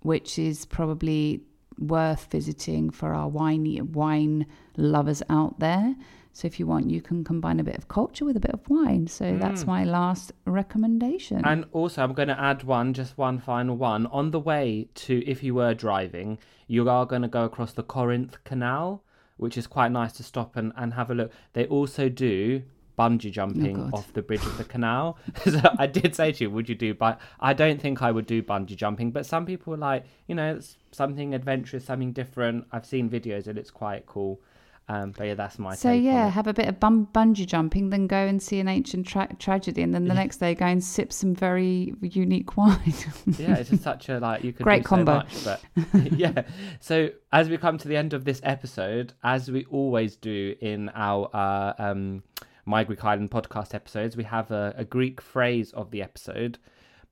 which 0.00 0.38
is 0.38 0.66
probably 0.66 1.42
worth 1.78 2.30
visiting 2.30 2.90
for 2.90 3.14
our 3.14 3.28
wine 3.28 3.90
wine 3.92 4.46
lovers 4.76 5.22
out 5.28 5.58
there. 5.60 5.94
So 6.32 6.46
if 6.46 6.58
you 6.58 6.66
want, 6.66 6.90
you 6.90 7.00
can 7.00 7.22
combine 7.22 7.60
a 7.60 7.64
bit 7.64 7.78
of 7.78 7.86
culture 7.86 8.24
with 8.24 8.36
a 8.36 8.40
bit 8.40 8.50
of 8.50 8.68
wine. 8.68 9.06
So 9.06 9.38
that's 9.38 9.62
hmm. 9.62 9.70
my 9.70 9.84
last 9.84 10.32
recommendation. 10.46 11.40
And 11.44 11.64
also, 11.70 12.02
I'm 12.02 12.12
going 12.12 12.26
to 12.28 12.40
add 12.40 12.64
one, 12.64 12.92
just 12.92 13.16
one 13.16 13.38
final 13.38 13.76
one. 13.76 14.06
On 14.06 14.32
the 14.32 14.40
way 14.40 14.88
to, 14.94 15.24
if 15.24 15.44
you 15.44 15.54
were 15.54 15.74
driving, 15.74 16.38
you 16.66 16.90
are 16.90 17.06
going 17.06 17.22
to 17.22 17.28
go 17.28 17.44
across 17.44 17.72
the 17.72 17.84
Corinth 17.84 18.42
Canal, 18.42 19.04
which 19.36 19.56
is 19.56 19.68
quite 19.68 19.92
nice 19.92 20.12
to 20.14 20.24
stop 20.24 20.56
and, 20.56 20.72
and 20.76 20.94
have 20.94 21.08
a 21.08 21.14
look. 21.14 21.30
They 21.52 21.66
also 21.66 22.08
do 22.08 22.62
bungee 22.98 23.30
jumping 23.30 23.74
God. 23.74 23.94
off 23.94 24.12
the 24.12 24.22
bridge 24.22 24.44
of 24.44 24.56
the 24.58 24.64
canal. 24.64 25.18
so 25.44 25.60
I 25.78 25.86
did 25.86 26.14
say 26.14 26.32
to 26.32 26.44
you, 26.44 26.50
would 26.50 26.68
you 26.68 26.74
do? 26.74 26.94
But 26.94 27.20
I 27.40 27.52
don't 27.52 27.80
think 27.80 28.02
I 28.02 28.10
would 28.10 28.26
do 28.26 28.42
bungee 28.42 28.76
jumping. 28.76 29.10
But 29.10 29.26
some 29.26 29.46
people 29.46 29.74
are 29.74 29.78
like, 29.78 30.04
you 30.26 30.34
know, 30.34 30.56
it's 30.56 30.76
something 30.92 31.34
adventurous, 31.34 31.84
something 31.84 32.12
different. 32.12 32.66
I've 32.72 32.86
seen 32.86 33.10
videos 33.10 33.46
and 33.46 33.58
it's 33.58 33.70
quite 33.70 34.06
cool. 34.06 34.40
Um, 34.86 35.12
but 35.16 35.26
yeah, 35.26 35.34
that's 35.34 35.58
my 35.58 35.74
so 35.74 35.90
yeah, 35.90 36.28
have 36.28 36.46
a 36.46 36.52
bit 36.52 36.68
of 36.68 36.78
bum- 36.78 37.08
bungee 37.14 37.46
jumping, 37.46 37.88
then 37.88 38.06
go 38.06 38.18
and 38.18 38.42
see 38.42 38.60
an 38.60 38.68
ancient 38.68 39.06
tra- 39.06 39.34
tragedy, 39.38 39.80
and 39.80 39.94
then 39.94 40.08
the 40.08 40.12
next 40.12 40.38
day 40.38 40.54
go 40.54 40.66
and 40.66 40.84
sip 40.84 41.10
some 41.10 41.34
very 41.34 41.94
unique 42.02 42.58
wine. 42.58 42.92
yeah, 43.38 43.54
it's 43.56 43.70
just 43.70 43.82
such 43.82 44.10
a 44.10 44.18
like 44.18 44.44
you 44.44 44.52
could 44.52 44.64
Great 44.64 44.82
do 44.82 44.88
combo. 44.88 45.22
So 45.30 45.50
much, 45.50 45.60
but 45.94 46.12
yeah. 46.12 46.42
So 46.80 47.08
as 47.32 47.48
we 47.48 47.56
come 47.56 47.78
to 47.78 47.88
the 47.88 47.96
end 47.96 48.12
of 48.12 48.26
this 48.26 48.42
episode, 48.44 49.14
as 49.22 49.50
we 49.50 49.64
always 49.70 50.16
do 50.16 50.54
in 50.60 50.90
our 50.90 51.30
uh, 51.32 51.72
um, 51.78 52.22
my 52.66 52.84
Greek 52.84 53.04
Island 53.04 53.30
podcast 53.30 53.74
episodes, 53.74 54.16
we 54.16 54.24
have 54.24 54.50
a, 54.50 54.74
a 54.76 54.84
Greek 54.84 55.20
phrase 55.20 55.72
of 55.72 55.90
the 55.90 56.02
episode. 56.02 56.58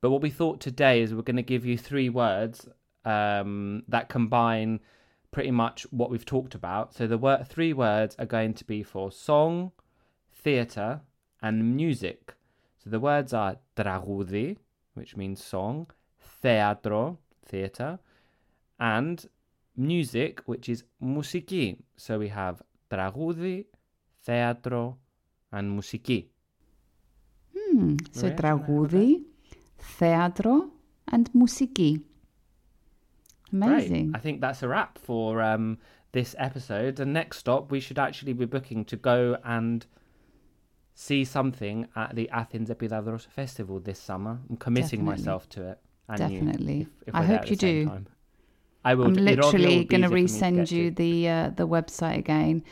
But 0.01 0.09
what 0.09 0.21
we 0.21 0.29
thought 0.29 0.59
today 0.59 1.01
is 1.01 1.13
we're 1.13 1.21
going 1.21 1.35
to 1.37 1.43
give 1.43 1.65
you 1.65 1.77
three 1.77 2.09
words 2.09 2.67
um, 3.05 3.83
that 3.87 4.09
combine 4.09 4.79
pretty 5.31 5.51
much 5.51 5.83
what 5.91 6.09
we've 6.09 6.25
talked 6.25 6.55
about. 6.55 6.93
So 6.93 7.07
the 7.07 7.45
three 7.47 7.73
words 7.73 8.15
are 8.19 8.25
going 8.25 8.53
to 8.55 8.65
be 8.65 8.83
for 8.83 9.11
song, 9.11 9.71
theatre, 10.33 11.01
and 11.41 11.75
music. 11.75 12.33
So 12.83 12.89
the 12.89 12.99
words 12.99 13.33
are 13.33 13.57
tragoudi, 13.75 14.57
which 14.93 15.15
means 15.15 15.43
song, 15.43 15.87
theatro, 16.41 17.17
theatre, 17.45 17.99
and 18.79 19.25
music, 19.75 20.41
which 20.45 20.69
is 20.69 20.83
musiki. 21.01 21.77
So 21.97 22.19
we 22.19 22.27
have 22.29 22.61
tragoudi, 22.91 23.65
theatro 24.25 24.97
and 25.52 25.70
μουσική. 25.70 26.30
Hmm. 27.52 27.96
So 28.12 28.22
Right, 28.22 28.22
shall 28.22 28.24
I 28.26 28.28
have 28.28 28.32
a 28.32 28.36
τραγούδι, 28.42 29.26
θέατρο, 29.76 30.54
and 31.12 31.22
μουσική. 31.32 32.04
Amazing. 33.52 34.10
Great. 34.10 34.16
I 34.16 34.18
think 34.18 34.40
that's 34.40 34.62
a 34.62 34.68
wrap 34.68 34.98
for 34.98 35.40
um, 35.42 35.78
this 36.12 36.34
episode. 36.38 37.00
And 37.00 37.12
next 37.12 37.38
stop, 37.38 37.70
we 37.70 37.80
should 37.80 37.98
actually 37.98 38.34
be 38.34 38.44
booking 38.44 38.84
to 38.86 38.96
go 38.96 39.18
and 39.44 39.86
see 40.94 41.24
something 41.24 41.86
at 41.96 42.14
the 42.14 42.28
Athens 42.30 42.68
Epidavros 42.68 43.26
Festival 43.26 43.80
this 43.80 43.98
summer. 43.98 44.34
I'm 44.50 44.56
committing 44.56 45.00
Definitely. 45.00 45.22
myself 45.22 45.48
to 45.50 45.60
it. 45.70 45.78
And 46.10 46.18
you, 46.20 46.40
Definitely. 46.40 46.80
if- 46.82 47.08
if 47.08 47.14
I 47.14 47.20
we're 47.20 47.26
there 47.26 47.36
hope 47.36 47.42
at 47.44 47.50
you 47.50 47.56
the 47.56 47.60
same 47.66 47.84
do. 47.84 47.88
time. 47.90 48.06
I 48.84 48.94
will. 48.94 49.06
I'm 49.06 49.14
do- 49.14 49.20
Iroglio 49.20 49.24
will 49.24 49.34
literally 49.36 49.78
be 49.80 49.84
going 49.92 50.02
to 50.02 50.06
easier 50.08 50.08
for 50.08 50.14
me 50.14 50.22
resend 50.50 50.56
get 50.56 50.70
you 50.72 50.84
to. 50.90 50.96
the 51.02 51.28
uh, 51.28 51.50
the 51.60 51.66
website 51.76 52.18
again. 52.18 52.62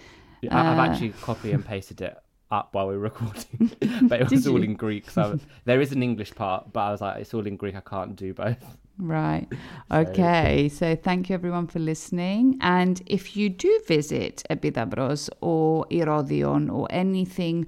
Yeah, 0.43 0.57
I- 0.57 0.73
I've 0.73 0.79
uh, 0.79 0.83
actually 0.87 1.13
copy 1.29 1.53
and 1.53 1.65
pasted 1.65 2.01
it 2.01 2.17
up 2.52 2.74
while 2.74 2.88
we 2.88 2.96
were 2.96 3.04
recording, 3.12 3.72
but 4.08 4.22
it 4.22 4.30
was 4.30 4.48
all 4.48 4.62
in 4.62 4.76
Greek. 4.76 5.10
So 5.10 5.40
there 5.66 5.82
is 5.82 5.92
an 5.92 6.04
English 6.04 6.36
part, 6.36 6.72
but 6.74 6.82
I 6.82 6.92
was 6.92 7.02
like, 7.02 7.22
it's 7.22 7.34
all 7.34 7.48
in 7.48 7.56
Greek. 7.56 7.76
I 7.76 7.82
can't 7.82 8.16
do 8.16 8.34
both. 8.34 8.78
Right. 8.98 9.48
Okay. 9.92 10.70
So 10.70 10.96
thank 10.96 11.30
you 11.30 11.34
everyone 11.34 11.68
for 11.68 11.80
listening. 11.80 12.58
And 12.62 13.02
if 13.08 13.36
you 13.36 13.50
do 13.50 13.82
visit 13.88 14.42
Epidavros 14.50 15.30
or 15.42 15.86
Irodion 15.92 16.72
or 16.72 16.88
anything 16.90 17.68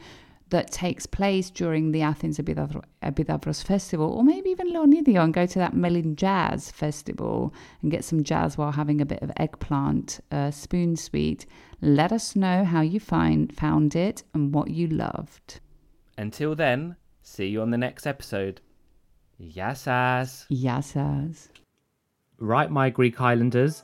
that 0.53 0.71
takes 0.71 1.07
place 1.07 1.49
during 1.49 1.91
the 1.91 2.03
Athens 2.03 2.37
Epidavro- 2.37 2.83
Epidavros 3.01 3.63
Festival, 3.63 4.13
or 4.13 4.23
maybe 4.23 4.51
even 4.51 4.71
Leonidion, 4.71 5.31
go 5.31 5.47
to 5.47 5.59
that 5.59 5.73
Melin 5.73 6.15
Jazz 6.15 6.69
Festival 6.69 7.51
and 7.81 7.89
get 7.89 8.03
some 8.03 8.23
jazz 8.23 8.55
while 8.55 8.71
having 8.71 9.01
a 9.01 9.05
bit 9.05 9.21
of 9.23 9.31
eggplant 9.37 10.19
uh, 10.31 10.51
spoon 10.51 10.95
sweet. 10.95 11.47
Let 11.81 12.11
us 12.11 12.35
know 12.35 12.63
how 12.63 12.81
you 12.81 12.99
find 12.99 13.51
found 13.55 13.95
it 13.95 14.21
and 14.35 14.53
what 14.53 14.69
you 14.69 14.87
loved. 14.87 15.59
Until 16.19 16.53
then, 16.53 16.97
see 17.23 17.47
you 17.47 17.61
on 17.61 17.71
the 17.71 17.77
next 17.77 18.05
episode. 18.05 18.61
Yassas. 19.41 20.45
Yasas. 20.51 21.47
Right, 22.37 22.69
my 22.69 22.91
Greek 22.91 23.19
Islanders, 23.19 23.83